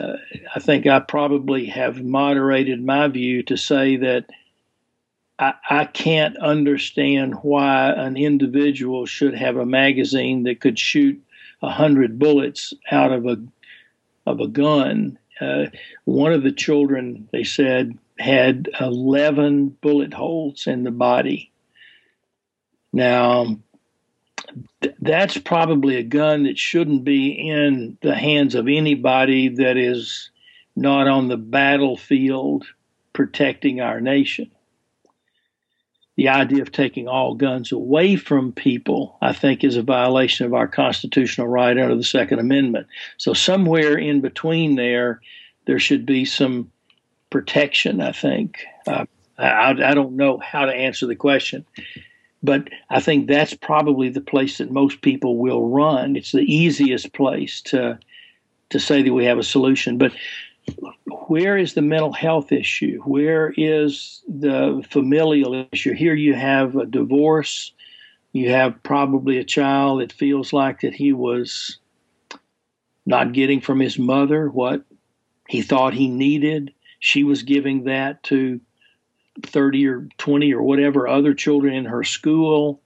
uh, 0.00 0.16
I 0.54 0.60
think 0.60 0.86
I 0.86 1.00
probably 1.00 1.66
have 1.66 2.02
moderated 2.02 2.84
my 2.84 3.08
view 3.08 3.42
to 3.44 3.56
say 3.56 3.96
that 3.96 4.26
I, 5.38 5.54
I 5.68 5.84
can't 5.84 6.36
understand 6.38 7.34
why 7.42 7.90
an 7.90 8.16
individual 8.16 9.06
should 9.06 9.34
have 9.34 9.56
a 9.56 9.66
magazine 9.66 10.44
that 10.44 10.60
could 10.60 10.78
shoot 10.78 11.22
a 11.62 11.70
hundred 11.70 12.18
bullets 12.18 12.72
out 12.90 13.12
of 13.12 13.26
a 13.26 13.36
of 14.26 14.40
a 14.40 14.48
gun. 14.48 15.18
Uh, 15.40 15.66
one 16.04 16.32
of 16.32 16.42
the 16.42 16.52
children, 16.52 17.28
they 17.32 17.44
said, 17.44 17.98
had 18.18 18.68
11 18.80 19.68
bullet 19.80 20.12
holes 20.12 20.66
in 20.66 20.84
the 20.84 20.90
body. 20.90 21.50
Now, 22.92 23.58
that's 25.00 25.38
probably 25.38 25.96
a 25.96 26.02
gun 26.02 26.44
that 26.44 26.58
shouldn't 26.58 27.04
be 27.04 27.30
in 27.30 27.96
the 28.02 28.14
hands 28.14 28.54
of 28.54 28.68
anybody 28.68 29.48
that 29.48 29.76
is 29.76 30.30
not 30.76 31.08
on 31.08 31.28
the 31.28 31.36
battlefield 31.36 32.66
protecting 33.12 33.80
our 33.80 34.00
nation. 34.00 34.50
The 36.20 36.28
idea 36.28 36.60
of 36.60 36.70
taking 36.70 37.08
all 37.08 37.32
guns 37.32 37.72
away 37.72 38.16
from 38.16 38.52
people, 38.52 39.16
I 39.22 39.32
think, 39.32 39.64
is 39.64 39.78
a 39.78 39.82
violation 39.82 40.44
of 40.44 40.52
our 40.52 40.68
constitutional 40.68 41.48
right 41.48 41.78
under 41.78 41.96
the 41.96 42.04
Second 42.04 42.40
Amendment. 42.40 42.88
So, 43.16 43.32
somewhere 43.32 43.96
in 43.96 44.20
between 44.20 44.74
there, 44.76 45.22
there 45.64 45.78
should 45.78 46.04
be 46.04 46.26
some 46.26 46.70
protection, 47.30 48.02
I 48.02 48.12
think. 48.12 48.66
Uh, 48.86 49.06
I, 49.38 49.70
I 49.70 49.94
don't 49.94 50.18
know 50.18 50.36
how 50.36 50.66
to 50.66 50.74
answer 50.74 51.06
the 51.06 51.16
question. 51.16 51.64
But 52.42 52.68
I 52.90 53.00
think 53.00 53.26
that's 53.26 53.54
probably 53.54 54.10
the 54.10 54.20
place 54.20 54.58
that 54.58 54.70
most 54.70 55.00
people 55.00 55.38
will 55.38 55.70
run. 55.70 56.16
It's 56.16 56.32
the 56.32 56.40
easiest 56.40 57.14
place 57.14 57.62
to 57.62 57.98
to 58.68 58.78
say 58.78 59.02
that 59.02 59.14
we 59.14 59.24
have 59.24 59.38
a 59.38 59.42
solution. 59.42 59.96
But 59.96 60.12
where 61.06 61.56
is 61.56 61.74
the 61.74 61.82
mental 61.82 62.12
health 62.12 62.52
issue? 62.52 63.00
Where 63.04 63.52
is 63.56 64.22
the 64.28 64.84
familial 64.90 65.66
issue? 65.72 65.94
Here 65.94 66.14
you 66.14 66.34
have 66.34 66.76
a 66.76 66.86
divorce. 66.86 67.72
You 68.32 68.50
have 68.50 68.82
probably 68.82 69.38
a 69.38 69.44
child 69.44 70.00
that 70.00 70.12
feels 70.12 70.52
like 70.52 70.80
that 70.80 70.94
he 70.94 71.12
was 71.12 71.78
not 73.06 73.32
getting 73.32 73.60
from 73.60 73.80
his 73.80 73.98
mother 73.98 74.48
what 74.48 74.84
he 75.48 75.62
thought 75.62 75.94
he 75.94 76.08
needed. 76.08 76.72
She 77.00 77.24
was 77.24 77.42
giving 77.42 77.84
that 77.84 78.22
to 78.24 78.60
30 79.42 79.86
or 79.86 80.08
20 80.18 80.52
or 80.52 80.62
whatever 80.62 81.08
other 81.08 81.34
children 81.34 81.74
in 81.74 81.86
her 81.86 82.04
school. 82.04 82.82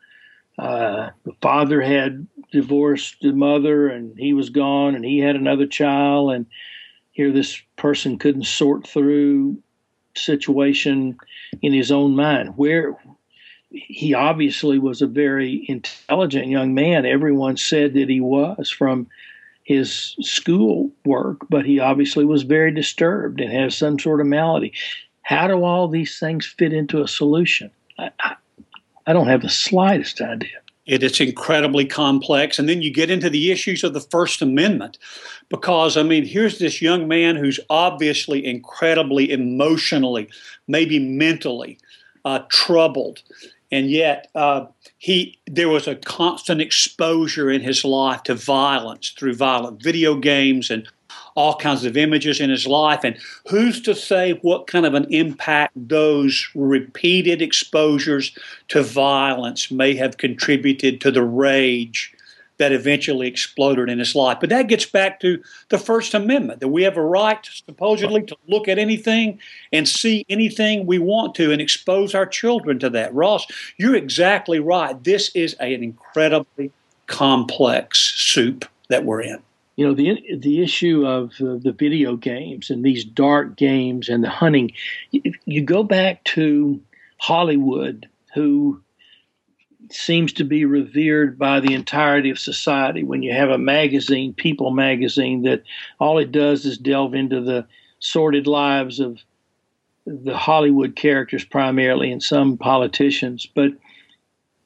Uh, 0.58 1.10
the 1.24 1.32
father 1.42 1.80
had 1.80 2.26
divorced 2.52 3.16
the 3.20 3.32
mother 3.32 3.88
and 3.88 4.16
he 4.18 4.32
was 4.32 4.50
gone 4.50 4.94
and 4.94 5.04
he 5.04 5.18
had 5.18 5.34
another 5.34 5.66
child 5.66 6.32
and 6.32 6.46
here 7.14 7.32
this 7.32 7.60
person 7.76 8.18
couldn't 8.18 8.44
sort 8.44 8.86
through 8.86 9.56
situation 10.14 11.16
in 11.62 11.72
his 11.72 11.90
own 11.90 12.14
mind 12.14 12.50
where 12.56 12.96
he 13.70 14.14
obviously 14.14 14.78
was 14.78 15.02
a 15.02 15.06
very 15.06 15.64
intelligent 15.68 16.46
young 16.46 16.74
man 16.74 17.04
everyone 17.04 17.56
said 17.56 17.94
that 17.94 18.08
he 18.08 18.20
was 18.20 18.70
from 18.70 19.08
his 19.64 20.14
school 20.20 20.92
work 21.04 21.38
but 21.48 21.64
he 21.64 21.80
obviously 21.80 22.24
was 22.24 22.44
very 22.44 22.70
disturbed 22.70 23.40
and 23.40 23.52
has 23.52 23.76
some 23.76 23.98
sort 23.98 24.20
of 24.20 24.26
malady 24.26 24.72
how 25.24 25.48
do 25.48 25.64
all 25.64 25.88
these 25.88 26.18
things 26.18 26.46
fit 26.46 26.72
into 26.72 27.02
a 27.02 27.08
solution? 27.08 27.70
I, 27.98 28.10
I, 28.20 28.36
I 29.06 29.12
don't 29.12 29.26
have 29.26 29.42
the 29.42 29.48
slightest 29.48 30.20
idea. 30.20 30.60
It, 30.86 31.02
it's 31.02 31.20
incredibly 31.20 31.86
complex. 31.86 32.58
And 32.58 32.68
then 32.68 32.82
you 32.82 32.92
get 32.92 33.10
into 33.10 33.30
the 33.30 33.50
issues 33.50 33.84
of 33.84 33.94
the 33.94 34.00
First 34.00 34.42
Amendment. 34.42 34.98
Because, 35.48 35.96
I 35.96 36.02
mean, 36.02 36.24
here's 36.24 36.58
this 36.58 36.82
young 36.82 37.08
man 37.08 37.36
who's 37.36 37.60
obviously 37.70 38.44
incredibly 38.44 39.30
emotionally, 39.30 40.28
maybe 40.68 40.98
mentally 40.98 41.78
uh, 42.24 42.40
troubled. 42.50 43.22
And 43.70 43.90
yet, 43.90 44.30
uh, 44.34 44.66
he 44.98 45.38
there 45.46 45.68
was 45.68 45.88
a 45.88 45.96
constant 45.96 46.60
exposure 46.60 47.50
in 47.50 47.60
his 47.60 47.84
life 47.84 48.22
to 48.24 48.34
violence 48.34 49.10
through 49.10 49.34
violent 49.34 49.82
video 49.82 50.14
games 50.14 50.70
and 50.70 50.88
all 51.34 51.56
kinds 51.56 51.84
of 51.84 51.96
images 51.96 52.40
in 52.40 52.50
his 52.50 52.66
life. 52.66 53.04
And 53.04 53.16
who's 53.48 53.80
to 53.82 53.94
say 53.94 54.38
what 54.42 54.66
kind 54.66 54.86
of 54.86 54.94
an 54.94 55.06
impact 55.12 55.72
those 55.76 56.48
repeated 56.54 57.42
exposures 57.42 58.36
to 58.68 58.82
violence 58.82 59.70
may 59.70 59.94
have 59.94 60.16
contributed 60.16 61.00
to 61.00 61.10
the 61.10 61.24
rage 61.24 62.14
that 62.58 62.72
eventually 62.72 63.26
exploded 63.26 63.88
in 63.88 63.98
his 63.98 64.14
life. 64.14 64.38
But 64.40 64.50
that 64.50 64.68
gets 64.68 64.86
back 64.86 65.18
to 65.20 65.42
the 65.70 65.78
First 65.78 66.14
Amendment 66.14 66.60
that 66.60 66.68
we 66.68 66.84
have 66.84 66.96
a 66.96 67.02
right, 67.02 67.44
supposedly, 67.66 68.22
to 68.22 68.36
look 68.46 68.68
at 68.68 68.78
anything 68.78 69.40
and 69.72 69.88
see 69.88 70.24
anything 70.28 70.86
we 70.86 71.00
want 71.00 71.34
to 71.36 71.50
and 71.50 71.60
expose 71.60 72.14
our 72.14 72.26
children 72.26 72.78
to 72.78 72.90
that. 72.90 73.12
Ross, 73.12 73.46
you're 73.76 73.96
exactly 73.96 74.60
right. 74.60 75.02
This 75.02 75.30
is 75.34 75.54
an 75.54 75.82
incredibly 75.82 76.70
complex 77.08 78.14
soup 78.16 78.66
that 78.88 79.04
we're 79.04 79.22
in 79.22 79.42
you 79.76 79.86
know 79.86 79.94
the 79.94 80.20
the 80.36 80.62
issue 80.62 81.06
of 81.06 81.32
uh, 81.40 81.56
the 81.60 81.74
video 81.76 82.16
games 82.16 82.70
and 82.70 82.84
these 82.84 83.04
dark 83.04 83.56
games 83.56 84.08
and 84.08 84.22
the 84.22 84.30
hunting 84.30 84.70
you, 85.10 85.32
you, 85.44 85.62
go 85.62 85.82
back 85.82 86.22
to 86.24 86.80
Hollywood 87.18 88.08
who 88.34 88.80
seems 89.90 90.32
to 90.32 90.44
be 90.44 90.64
revered 90.64 91.38
by 91.38 91.60
the 91.60 91.74
entirety 91.74 92.30
of 92.30 92.38
society. 92.38 93.02
When 93.02 93.22
you 93.22 93.32
have 93.32 93.50
a 93.50 93.58
magazine 93.58 94.32
People 94.32 94.70
magazine 94.70 95.42
that 95.42 95.62
all 96.00 96.18
it 96.18 96.32
does 96.32 96.64
is 96.64 96.78
delve 96.78 97.14
into 97.14 97.40
the 97.40 97.66
sordid 97.98 98.46
lives 98.46 99.00
of 99.00 99.20
the 100.06 100.36
Hollywood 100.36 100.96
characters 100.96 101.44
primarily 101.44 102.12
and 102.12 102.22
some 102.22 102.58
politicians. 102.58 103.46
But 103.46 103.72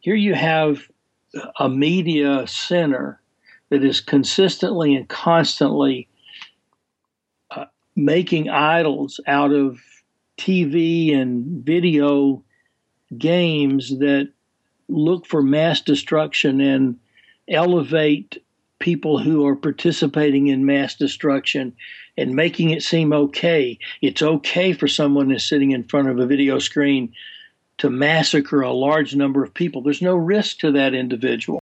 here 0.00 0.14
you 0.14 0.34
have 0.34 0.80
a 1.58 1.68
media 1.68 2.46
center 2.46 3.20
that 3.70 3.84
is 3.84 4.00
consistently 4.00 4.94
and 4.94 5.08
constantly 5.08 6.08
uh, 7.50 7.66
making 7.96 8.48
idols 8.48 9.20
out 9.26 9.52
of 9.52 9.80
TV 10.38 11.14
and 11.14 11.64
video 11.64 12.42
games 13.16 13.98
that 13.98 14.30
look 14.88 15.26
for 15.26 15.42
mass 15.42 15.80
destruction 15.80 16.60
and 16.60 16.98
elevate 17.48 18.42
people 18.78 19.18
who 19.18 19.44
are 19.46 19.56
participating 19.56 20.46
in 20.46 20.64
mass 20.64 20.94
destruction 20.94 21.74
and 22.16 22.34
making 22.34 22.70
it 22.70 22.82
seem 22.82 23.12
okay. 23.12 23.78
It's 24.02 24.22
okay 24.22 24.72
for 24.72 24.88
someone 24.88 25.30
who's 25.30 25.44
sitting 25.44 25.72
in 25.72 25.84
front 25.84 26.08
of 26.08 26.18
a 26.18 26.26
video 26.26 26.58
screen 26.58 27.12
to 27.78 27.90
massacre 27.90 28.60
a 28.60 28.72
large 28.72 29.14
number 29.14 29.42
of 29.42 29.54
people. 29.54 29.82
There's 29.82 30.02
no 30.02 30.16
risk 30.16 30.58
to 30.60 30.72
that 30.72 30.94
individual 30.94 31.60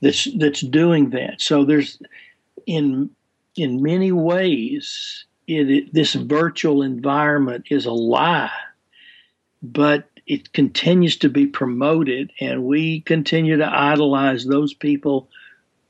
that's 0.00 0.28
that's 0.36 0.60
doing 0.60 1.10
that. 1.10 1.40
So 1.40 1.64
there's 1.64 2.00
in 2.66 3.10
in 3.56 3.82
many 3.82 4.12
ways 4.12 5.24
it, 5.46 5.70
it, 5.70 5.94
this 5.94 6.14
virtual 6.14 6.82
environment 6.82 7.66
is 7.70 7.86
a 7.86 7.92
lie, 7.92 8.50
but 9.62 10.08
it 10.26 10.52
continues 10.52 11.16
to 11.16 11.28
be 11.28 11.46
promoted, 11.46 12.32
and 12.40 12.64
we 12.64 13.00
continue 13.00 13.56
to 13.56 13.66
idolize 13.66 14.44
those 14.44 14.74
people 14.74 15.28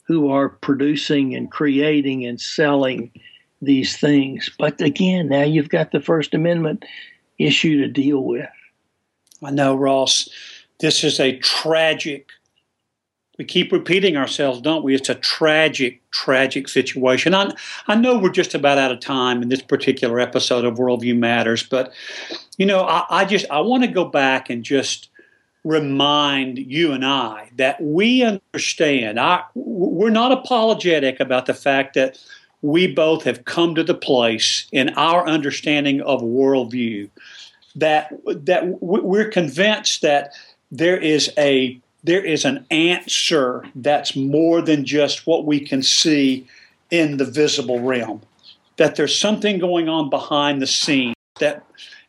who 0.05 0.31
are 0.31 0.49
producing 0.49 1.35
and 1.35 1.51
creating 1.51 2.25
and 2.25 2.41
selling 2.41 3.11
these 3.61 3.97
things. 3.99 4.49
But 4.59 4.81
again, 4.81 5.29
now 5.29 5.43
you've 5.43 5.69
got 5.69 5.91
the 5.91 6.01
First 6.01 6.35
Amendment 6.35 6.85
issue 7.39 7.83
to 7.83 7.89
deal 7.89 8.25
with. 8.25 8.49
I 9.43 9.51
know, 9.51 9.75
Ross. 9.75 10.29
This 10.81 11.03
is 11.03 11.19
a 11.19 11.37
tragic 11.39 12.29
we 13.39 13.45
keep 13.45 13.71
repeating 13.71 14.17
ourselves, 14.17 14.61
don't 14.61 14.83
we? 14.83 14.97
It's 14.97 15.09
a 15.09 15.15
tragic, 15.15 16.03
tragic 16.11 16.69
situation. 16.69 17.35
I, 17.35 17.53
I 17.87 17.95
know 17.95 18.19
we're 18.19 18.31
just 18.31 18.55
about 18.55 18.79
out 18.79 18.91
of 18.91 18.99
time 18.99 19.43
in 19.43 19.49
this 19.49 19.63
particular 19.63 20.19
episode 20.19 20.65
of 20.65 20.75
Worldview 20.75 21.17
Matters, 21.17 21.63
but 21.63 21.93
you 22.59 22.67
know, 22.67 22.83
I, 22.83 23.05
I 23.09 23.25
just 23.25 23.47
I 23.51 23.61
want 23.61 23.85
to 23.85 23.89
go 23.89 24.05
back 24.05 24.51
and 24.51 24.65
just 24.65 25.09
remind 25.65 26.59
you 26.59 26.93
and 26.93 27.05
I 27.07 27.51
that 27.57 27.81
we 27.81 28.25
understand. 28.25 29.21
I, 29.21 29.45
we're 29.55 30.11
not 30.11 30.33
apologetic 30.33 31.21
about 31.21 31.47
the 31.47 31.55
fact 31.55 31.95
that 31.95 32.19
we 32.63 32.93
both 32.93 33.23
have 33.23 33.45
come 33.45 33.77
to 33.77 33.85
the 33.85 33.95
place 33.95 34.67
in 34.73 34.89
our 34.91 35.29
understanding 35.29 36.01
of 36.01 36.23
worldview 36.23 37.09
that 37.77 38.13
that 38.25 38.83
we're 38.83 39.29
convinced 39.29 40.03
that 40.03 40.33
there 40.73 40.97
is 40.97 41.33
a 41.39 41.81
there 42.09 42.25
is 42.25 42.47
an 42.47 42.65
answer 42.71 43.67
that's 43.75 44.17
more 44.17 44.63
than 44.63 44.87
just 44.87 45.27
what 45.27 45.45
we 45.45 45.61
can 45.61 45.83
see 45.83 46.47
in 46.91 47.19
the 47.19 47.25
visible 47.27 47.81
realm. 47.81 48.23
That 48.79 48.97
there's 48.97 49.19
something 49.19 49.59
going 49.59 49.91
on 49.91 50.09
behind 50.09 50.63
the 50.63 50.67
scenes, 50.67 51.15
that 51.39 51.67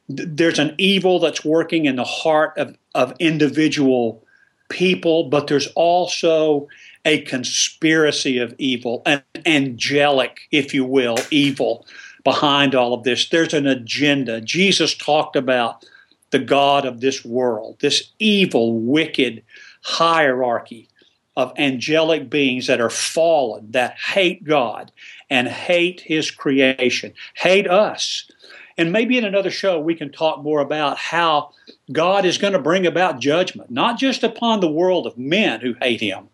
there's 0.08 0.58
an 0.58 0.74
evil 0.78 1.20
that's 1.20 1.44
working 1.44 1.86
in 1.86 1.98
the 1.98 2.06
heart 2.06 2.58
of, 2.58 2.78
of 2.96 3.14
individual 3.20 4.24
people, 4.70 5.26
but 5.26 5.48
there's 5.48 5.68
also 5.76 6.70
a 7.04 7.20
conspiracy 7.24 8.40
of 8.40 8.56
evil, 8.58 9.02
an 9.06 9.22
angelic, 9.46 10.48
if 10.52 10.74
you 10.74 10.86
will, 10.86 11.18
evil 11.30 11.86
behind 12.24 12.74
all 12.74 12.94
of 12.94 13.04
this. 13.04 13.28
There's 13.28 13.54
an 13.54 13.68
agenda. 13.68 14.40
Jesus 14.40 14.96
talked 14.96 15.36
about 15.36 15.86
the 16.32 16.40
God 16.40 16.86
of 16.86 17.02
this 17.02 17.26
world, 17.26 17.78
this 17.82 18.12
evil, 18.20 18.80
wicked, 18.80 19.44
hierarchy 19.82 20.90
of 21.36 21.54
angelic 21.58 22.30
beings 22.30 22.68
that 22.68 22.82
are 22.82 22.90
fallen, 22.90 23.72
that 23.72 23.96
hate 23.98 24.44
God 24.44 24.92
and 25.30 25.48
hate 25.48 26.02
His 26.02 26.32
creation, 26.32 27.14
hate 27.36 27.70
us. 27.70 28.30
And 28.78 28.92
maybe 28.92 29.18
in 29.18 29.26
another 29.26 29.52
show, 29.52 29.80
we 29.80 29.96
can 29.96 30.12
talk 30.12 30.42
more 30.44 30.60
about 30.60 30.98
how 30.98 31.52
God 31.92 32.26
is 32.26 32.38
going 32.38 32.54
to 32.54 32.60
bring 32.60 32.86
about 32.86 33.20
judgment, 33.20 33.72
not 33.72 34.00
just 34.00 34.24
upon 34.24 34.60
the 34.60 34.72
world 34.72 35.06
of 35.08 35.18
men 35.18 35.62
who 35.62 35.76
hate 35.82 36.02
Him, 36.02 36.30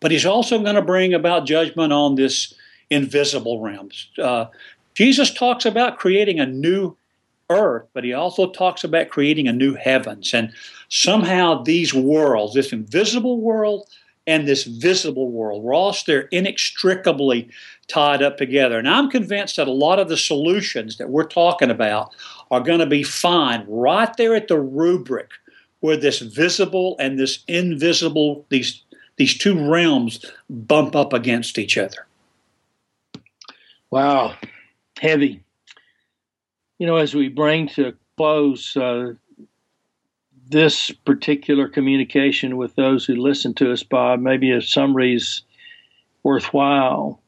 but 0.00 0.10
He's 0.10 0.26
also 0.26 0.58
going 0.62 0.76
to 0.76 0.82
bring 0.82 1.14
about 1.14 1.46
judgment 1.46 1.92
on 1.92 2.14
this 2.14 2.54
invisible 2.90 3.60
realms. 3.60 4.08
Uh, 4.18 4.46
Jesus 4.94 5.32
talks 5.32 5.66
about 5.66 5.98
creating 5.98 6.40
a 6.40 6.46
new 6.46 6.96
earth, 7.50 7.86
but 7.92 8.04
he 8.04 8.12
also 8.12 8.50
talks 8.50 8.84
about 8.84 9.08
creating 9.08 9.48
a 9.48 9.52
new 9.52 9.74
heavens. 9.74 10.32
And 10.34 10.52
somehow 10.88 11.62
these 11.62 11.92
worlds, 11.92 12.54
this 12.54 12.72
invisible 12.72 13.40
world 13.40 13.88
and 14.26 14.48
this 14.48 14.64
visible 14.64 15.30
world, 15.30 15.64
Ross, 15.64 16.04
they're 16.04 16.28
inextricably 16.32 17.48
tied 17.88 18.22
up 18.22 18.38
together. 18.38 18.78
And 18.78 18.88
I'm 18.88 19.10
convinced 19.10 19.56
that 19.56 19.68
a 19.68 19.72
lot 19.72 19.98
of 19.98 20.08
the 20.08 20.16
solutions 20.16 20.96
that 20.98 21.10
we're 21.10 21.26
talking 21.26 21.70
about 21.70 22.14
are 22.50 22.60
going 22.60 22.78
to 22.78 22.86
be 22.86 23.02
found 23.02 23.64
right 23.68 24.14
there 24.16 24.34
at 24.34 24.48
the 24.48 24.58
rubric 24.58 25.30
where 25.80 25.96
this 25.96 26.20
visible 26.20 26.96
and 26.98 27.18
this 27.18 27.44
invisible, 27.46 28.46
these 28.48 28.82
these 29.16 29.36
two 29.36 29.70
realms 29.70 30.24
bump 30.50 30.96
up 30.96 31.12
against 31.12 31.58
each 31.58 31.78
other. 31.78 32.06
Wow, 33.90 34.34
heavy 34.98 35.44
you 36.78 36.86
know, 36.86 36.96
as 36.96 37.14
we 37.14 37.28
bring 37.28 37.68
to 37.68 37.94
close 38.16 38.76
uh, 38.76 39.12
this 40.48 40.90
particular 40.90 41.68
communication 41.68 42.56
with 42.56 42.74
those 42.74 43.04
who 43.04 43.14
listen 43.14 43.54
to 43.54 43.72
us, 43.72 43.82
Bob, 43.82 44.20
maybe 44.20 44.50
a 44.50 44.60
summary 44.60 45.14
is 45.14 45.42
worthwhile. 46.22 47.20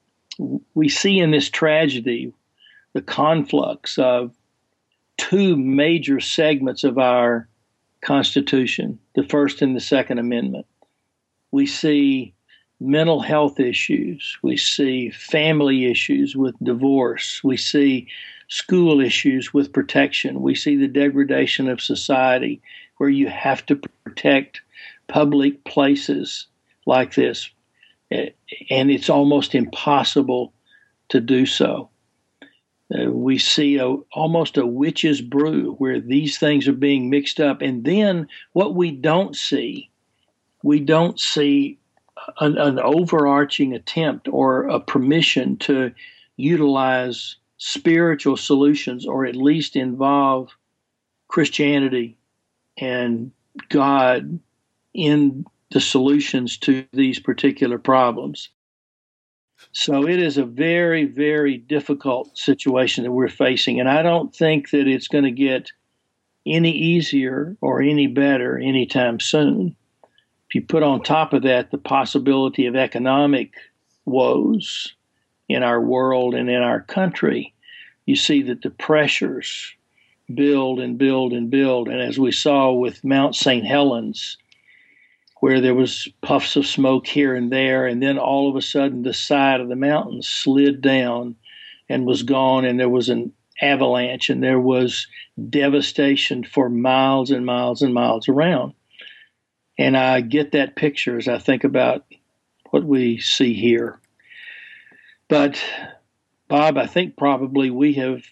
We 0.75 0.89
see 0.89 1.19
in 1.19 1.31
this 1.31 1.49
tragedy 1.49 2.33
the 2.93 3.03
conflux 3.03 3.99
of 3.99 4.33
two 5.17 5.57
major 5.57 6.21
segments 6.21 6.85
of 6.85 6.99
our 6.99 7.49
Constitution, 8.03 8.99
the 9.15 9.23
First 9.25 9.63
and 9.63 9.75
the 9.75 9.81
Second 9.81 10.19
Amendment. 10.19 10.67
We 11.51 11.67
see 11.67 12.35
mental 12.79 13.21
health 13.21 13.59
issues, 13.59 14.37
we 14.43 14.57
see 14.57 15.11
family 15.11 15.91
issues 15.91 16.37
with 16.37 16.55
divorce, 16.63 17.43
we 17.43 17.57
see 17.57 18.07
school 18.49 19.01
issues 19.01 19.53
with 19.53 19.73
protection. 19.73 20.43
We 20.43 20.55
see 20.55 20.77
the 20.77 20.89
degradation 20.89 21.69
of 21.69 21.81
society 21.81 22.63
where 22.99 23.11
you 23.11 23.29
have 23.29 23.67
to 23.67 23.77
protect 24.05 24.61
public 25.09 25.65
places 25.65 26.47
like 26.87 27.15
this, 27.15 27.51
and 28.11 28.91
it's 28.91 29.11
almost 29.11 29.55
impossible 29.55 30.53
to 31.09 31.21
do 31.21 31.47
so. 31.47 31.91
Uh, 32.95 33.11
we 33.11 33.37
see 33.39 33.79
a, 33.79 33.97
almost 34.13 34.57
a 34.57 34.67
witch's 34.67 35.21
brew 35.21 35.75
where 35.79 36.01
these 36.01 36.39
things 36.39 36.69
are 36.69 36.73
being 36.73 37.11
mixed 37.11 37.41
up. 37.41 37.61
And 37.61 37.85
then 37.85 38.29
what 38.53 38.77
we 38.77 38.93
don't 38.93 39.35
see, 39.35 39.91
we 40.63 40.79
don't 40.79 41.19
see 41.19 41.79
an, 42.41 42.57
an 42.59 42.79
overarching 42.79 43.73
attempt 43.73 44.29
or 44.29 44.69
a 44.69 44.79
permission 44.79 45.57
to 45.59 45.93
utilize 46.37 47.37
spiritual 47.59 48.37
solutions 48.37 49.07
or 49.07 49.25
at 49.25 49.37
least 49.37 49.77
involve 49.77 50.57
Christianity 51.29 52.19
and 52.77 53.33
God 53.69 54.39
in 54.95 55.47
the 55.71 55.81
solutions 55.81 56.57
to 56.59 56.87
these 56.93 57.19
particular 57.19 57.79
problems. 57.79 58.51
So 59.73 60.07
it 60.07 60.21
is 60.21 60.37
a 60.37 60.45
very, 60.45 61.05
very 61.05 61.57
difficult 61.57 62.37
situation 62.37 63.05
that 63.05 63.13
we're 63.13 63.29
facing. 63.29 63.81
And 63.81 63.89
I 63.89 64.03
don't 64.03 64.35
think 64.35 64.71
that 64.71 64.87
it's 64.87 65.09
going 65.09 65.25
to 65.25 65.31
get 65.31 65.73
any 66.47 66.73
easier 66.73 67.57
or 67.61 67.81
any 67.81 68.07
better 68.07 68.59
anytime 68.59 69.19
soon. 69.19 69.75
If 70.49 70.55
you 70.55 70.63
put 70.63 70.83
on 70.83 71.03
top 71.03 71.33
of 71.33 71.43
that 71.43 71.71
the 71.71 71.79
possibility 71.79 72.67
of 72.67 72.77
economic 72.77 73.55
woes 74.05 74.95
in 75.49 75.63
our 75.63 75.81
world 75.81 76.35
and 76.35 76.51
in 76.51 76.63
our 76.63 76.81
country, 76.81 77.53
you 78.05 78.17
see 78.17 78.43
that 78.43 78.63
the 78.63 78.71
pressures 78.71 79.75
build 80.35 80.81
and 80.81 80.99
build 80.99 81.33
and 81.33 81.51
build. 81.51 81.89
And 81.89 82.01
as 82.01 82.19
we 82.19 82.33
saw 82.33 82.73
with 82.73 83.05
Mount 83.05 83.35
St. 83.35 83.65
Helens, 83.65 84.37
where 85.41 85.61
there 85.61 85.75
was 85.75 86.09
puffs 86.23 86.57
of 86.57 86.67
smoke 86.67 87.07
here 87.07 87.35
and 87.35 87.53
there, 87.53 87.87
and 87.87 88.03
then 88.03 88.19
all 88.19 88.49
of 88.49 88.57
a 88.57 88.63
sudden 88.63 89.03
the 89.03 89.13
side 89.13 89.61
of 89.61 89.69
the 89.69 89.77
mountain 89.77 90.23
slid 90.23 90.81
down 90.81 91.37
and 91.89 92.07
was 92.07 92.23
gone, 92.23 92.65
and 92.65 92.81
there 92.81 92.89
was 92.89 93.09
an 93.09 93.33
avalanche, 93.63 94.29
and 94.29 94.43
there 94.43 94.61
was 94.61 95.07
devastation 95.49 96.43
for 96.43 96.69
miles 96.69 97.31
and 97.31 97.47
miles 97.47 97.83
and 97.83 97.95
miles 97.95 98.29
around. 98.29 98.73
And 99.79 99.97
I 99.97 100.21
get 100.23 100.53
that 100.53 100.75
picture 100.75 101.19
as 101.19 101.29
I 101.29 101.39
think 101.39 101.65
about 101.65 102.05
what 102.71 102.85
we 102.85 103.19
see 103.21 103.55
here. 103.55 104.01
But, 105.29 105.63
Bob, 106.49 106.79
I 106.79 106.87
think 106.87 107.17
probably 107.17 107.71
we 107.71 107.95
have 107.95 108.23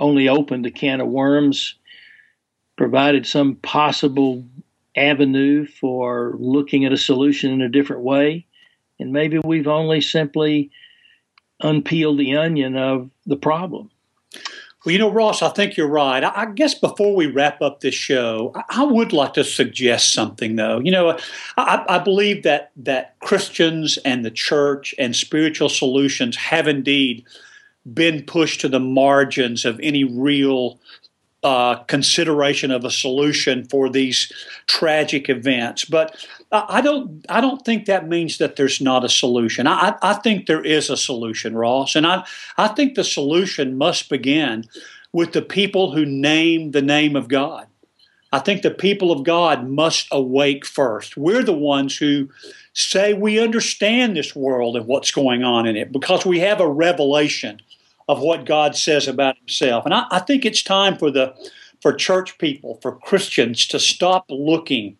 only 0.00 0.28
opened 0.28 0.66
a 0.66 0.70
can 0.70 1.00
of 1.00 1.08
worms, 1.08 1.74
provided 2.76 3.26
some 3.26 3.56
possible 3.56 4.44
avenue 4.96 5.66
for 5.66 6.34
looking 6.38 6.84
at 6.84 6.92
a 6.92 6.98
solution 6.98 7.52
in 7.52 7.60
a 7.60 7.68
different 7.68 8.02
way. 8.02 8.46
And 8.98 9.12
maybe 9.12 9.38
we've 9.38 9.68
only 9.68 10.00
simply 10.00 10.70
unpeeled 11.60 12.18
the 12.18 12.36
onion 12.36 12.76
of 12.76 13.10
the 13.26 13.36
problem. 13.36 13.90
Well, 14.84 14.92
you 14.92 14.98
know, 14.98 15.10
Ross, 15.10 15.40
I 15.40 15.48
think 15.48 15.76
you're 15.76 15.88
right. 15.88 16.22
I 16.22 16.46
guess 16.46 16.74
before 16.74 17.16
we 17.16 17.26
wrap 17.26 17.62
up 17.62 17.80
this 17.80 17.94
show, 17.94 18.52
I 18.68 18.84
would 18.84 19.14
like 19.14 19.32
to 19.34 19.44
suggest 19.44 20.12
something, 20.12 20.56
though. 20.56 20.78
You 20.80 20.92
know, 20.92 21.18
I, 21.56 21.84
I, 21.88 21.98
believe 21.98 22.42
that 22.42 22.70
that 22.76 23.18
Christians 23.20 23.96
and 24.04 24.24
the 24.24 24.30
church 24.30 24.94
and 24.98 25.16
spiritual 25.16 25.70
solutions 25.70 26.36
have 26.36 26.68
indeed 26.68 27.24
been 27.92 28.24
pushed 28.24 28.60
to 28.60 28.68
the 28.68 28.80
margins 28.80 29.64
of 29.64 29.80
any 29.82 30.04
real 30.04 30.78
uh, 31.42 31.76
consideration 31.84 32.70
of 32.70 32.84
a 32.84 32.90
solution 32.90 33.64
for 33.64 33.88
these 33.88 34.32
tragic 34.66 35.28
events. 35.28 35.84
But 35.84 36.26
I 36.68 36.80
don't 36.80 37.24
I 37.28 37.40
don't 37.40 37.64
think 37.64 37.86
that 37.86 38.08
means 38.08 38.38
that 38.38 38.56
there's 38.56 38.80
not 38.80 39.04
a 39.04 39.08
solution. 39.08 39.66
I, 39.66 39.96
I 40.02 40.14
think 40.14 40.46
there 40.46 40.64
is 40.64 40.90
a 40.90 40.96
solution, 40.96 41.56
Ross, 41.56 41.94
and 41.94 42.06
I 42.06 42.24
I 42.56 42.68
think 42.68 42.94
the 42.94 43.04
solution 43.04 43.76
must 43.76 44.08
begin 44.08 44.64
with 45.12 45.32
the 45.32 45.42
people 45.42 45.92
who 45.92 46.04
name 46.04 46.72
the 46.72 46.82
name 46.82 47.16
of 47.16 47.28
God. 47.28 47.66
I 48.32 48.40
think 48.40 48.62
the 48.62 48.70
people 48.72 49.12
of 49.12 49.22
God 49.22 49.68
must 49.68 50.08
awake 50.10 50.66
first. 50.66 51.16
We're 51.16 51.44
the 51.44 51.52
ones 51.52 51.96
who 51.96 52.28
say 52.72 53.14
we 53.14 53.38
understand 53.38 54.16
this 54.16 54.34
world 54.34 54.76
and 54.76 54.86
what's 54.86 55.12
going 55.12 55.44
on 55.44 55.66
in 55.66 55.76
it 55.76 55.92
because 55.92 56.26
we 56.26 56.40
have 56.40 56.60
a 56.60 56.68
revelation 56.68 57.60
of 58.08 58.20
what 58.20 58.44
God 58.44 58.76
says 58.76 59.06
about 59.06 59.38
Himself. 59.38 59.84
And 59.84 59.94
I, 59.94 60.06
I 60.10 60.18
think 60.18 60.44
it's 60.44 60.62
time 60.62 60.98
for 60.98 61.10
the 61.10 61.34
for 61.80 61.92
church 61.92 62.38
people, 62.38 62.78
for 62.82 62.96
Christians 62.96 63.66
to 63.68 63.78
stop 63.78 64.24
looking 64.28 64.96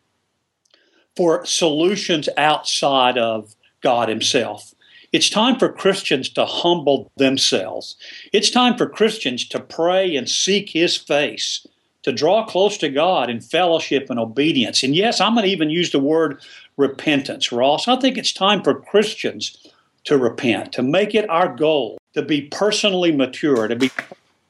for 1.16 1.44
solutions 1.44 2.28
outside 2.36 3.18
of 3.18 3.54
God 3.80 4.08
Himself. 4.08 4.74
It's 5.12 5.30
time 5.30 5.58
for 5.58 5.68
Christians 5.68 6.28
to 6.30 6.44
humble 6.44 7.12
themselves. 7.16 7.96
It's 8.32 8.50
time 8.50 8.76
for 8.76 8.88
Christians 8.88 9.46
to 9.48 9.60
pray 9.60 10.16
and 10.16 10.28
seek 10.28 10.70
His 10.70 10.96
face, 10.96 11.66
to 12.02 12.12
draw 12.12 12.44
close 12.44 12.76
to 12.78 12.88
God 12.88 13.30
in 13.30 13.40
fellowship 13.40 14.10
and 14.10 14.18
obedience. 14.18 14.82
And 14.82 14.96
yes, 14.96 15.20
I'm 15.20 15.34
going 15.34 15.46
to 15.46 15.52
even 15.52 15.70
use 15.70 15.92
the 15.92 16.00
word 16.00 16.40
repentance, 16.76 17.52
Ross. 17.52 17.86
I 17.86 17.96
think 17.96 18.18
it's 18.18 18.32
time 18.32 18.62
for 18.62 18.74
Christians 18.74 19.56
to 20.04 20.18
repent, 20.18 20.72
to 20.72 20.82
make 20.82 21.14
it 21.14 21.30
our 21.30 21.54
goal 21.54 21.98
to 22.14 22.22
be 22.22 22.42
personally 22.42 23.12
mature, 23.12 23.68
to 23.68 23.76
be 23.76 23.90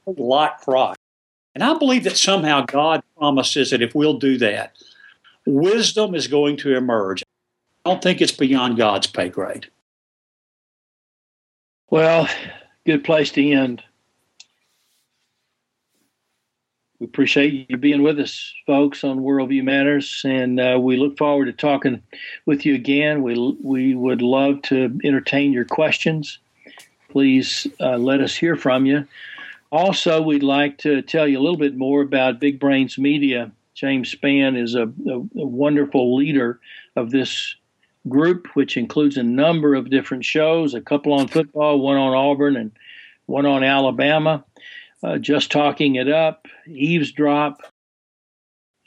like 0.07 0.59
Christ. 0.61 0.99
And 1.55 1.63
I 1.63 1.77
believe 1.79 2.05
that 2.05 2.17
somehow 2.17 2.65
God 2.67 3.03
promises 3.17 3.71
that 3.71 3.83
if 3.83 3.95
we'll 3.95 4.19
do 4.19 4.39
that, 4.39 4.73
wisdom 5.47 6.15
is 6.15 6.27
going 6.27 6.57
to 6.59 6.77
emerge. 6.77 7.23
I 7.85 7.91
don't 7.91 8.03
think 8.03 8.21
it's 8.21 8.33
beyond 8.33 8.77
God's 8.77 9.07
pay 9.07 9.29
grade. 9.29 9.69
Well, 11.91 12.29
good 12.87 13.05
place 13.05 13.31
to 13.33 13.53
end. 13.53 13.83
We 16.99 17.07
appreciate 17.07 17.69
you 17.69 17.77
being 17.77 18.03
with 18.03 18.19
us, 18.19 18.55
folks, 18.67 19.05
on 19.05 19.21
Worldview 19.21 19.65
Matters, 19.65 20.23
and 20.25 20.59
uh, 20.59 20.79
we 20.81 20.97
look 20.97 21.19
forward 21.19 21.47
to 21.47 21.53
talking 21.53 22.03
with 22.47 22.65
you 22.65 22.75
again. 22.75 23.23
We 23.23 23.37
we 23.63 23.95
would 23.95 24.23
love 24.23 24.63
to 24.63 24.99
entertain 25.05 25.53
your 25.53 25.65
questions 25.67 26.39
please 27.15 27.69
uh, 27.79 27.97
let 27.97 28.21
us 28.21 28.35
hear 28.35 28.57
from 28.57 28.87
you. 28.87 29.07
Also, 29.71 30.21
we'd 30.21 30.43
like 30.43 30.79
to 30.79 31.01
tell 31.01 31.29
you 31.29 31.39
a 31.39 31.43
little 31.43 31.57
bit 31.57 31.77
more 31.77 32.03
about 32.03 32.41
Big 32.41 32.59
Brains 32.59 32.99
Media. 32.99 33.53
James 33.75 34.15
Spann 34.15 34.61
is 34.61 34.75
a, 34.75 34.85
a, 34.85 35.19
a 35.19 35.47
wonderful 35.47 36.17
leader 36.17 36.61
of 36.97 37.11
this 37.11 37.57
group, 38.09 38.49
which 38.55 38.77
includes 38.77 39.17
a 39.17 39.23
number 39.23 39.75
of 39.75 39.91
different 39.91 40.25
shows 40.25 40.75
a 40.75 40.81
couple 40.81 41.13
on 41.13 41.29
football, 41.29 41.81
one 41.81 41.97
on 41.97 42.15
Auburn, 42.15 42.57
and 42.57 42.73
one 43.27 43.47
on 43.47 43.65
Alabama. 43.65 44.45
Uh, 45.03 45.19
just 45.19 45.51
talking 45.51 45.97
it 45.97 46.09
up, 46.09 46.47
eavesdrop, 46.67 47.61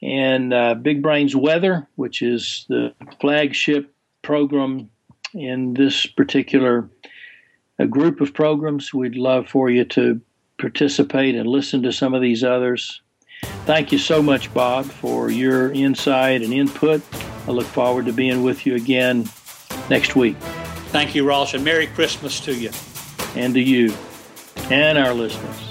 and 0.02 0.54
uh, 0.54 0.74
Big 0.74 1.02
Brains 1.02 1.36
Weather, 1.36 1.88
which 1.96 2.22
is 2.22 2.66
the 2.70 2.94
flagship 3.20 3.94
program 4.24 4.90
in 5.34 5.74
this 5.74 6.06
particular 6.06 6.90
a 7.80 7.86
group 7.86 8.22
of 8.22 8.34
programs. 8.34 8.94
We'd 8.94 9.16
love 9.16 9.48
for 9.48 9.70
you 9.70 9.86
to 9.86 10.20
participate 10.58 11.36
and 11.36 11.48
listen 11.48 11.84
to 11.84 11.92
some 11.92 12.14
of 12.14 12.22
these 12.22 12.44
others. 12.44 13.02
Thank 13.66 13.92
you 13.92 13.98
so 13.98 14.22
much, 14.22 14.54
Bob, 14.54 14.86
for 14.86 15.30
your 15.30 15.72
insight 15.72 16.42
and 16.42 16.54
input. 16.54 17.02
I 17.48 17.52
look 17.52 17.66
forward 17.66 18.06
to 18.06 18.14
being 18.14 18.44
with 18.44 18.66
you 18.66 18.76
again 18.76 19.30
next 19.90 20.16
week. 20.16 20.38
Thank 20.92 21.16
you, 21.16 21.26
Ross, 21.28 21.54
and 21.54 21.64
Merry 21.64 21.88
Christmas 21.88 22.40
to 22.42 22.54
you. 22.54 22.72
And 23.36 23.54
to 23.54 23.62
you 23.62 23.94
and 24.70 24.98
our 24.98 25.14
listeners. 25.14 25.68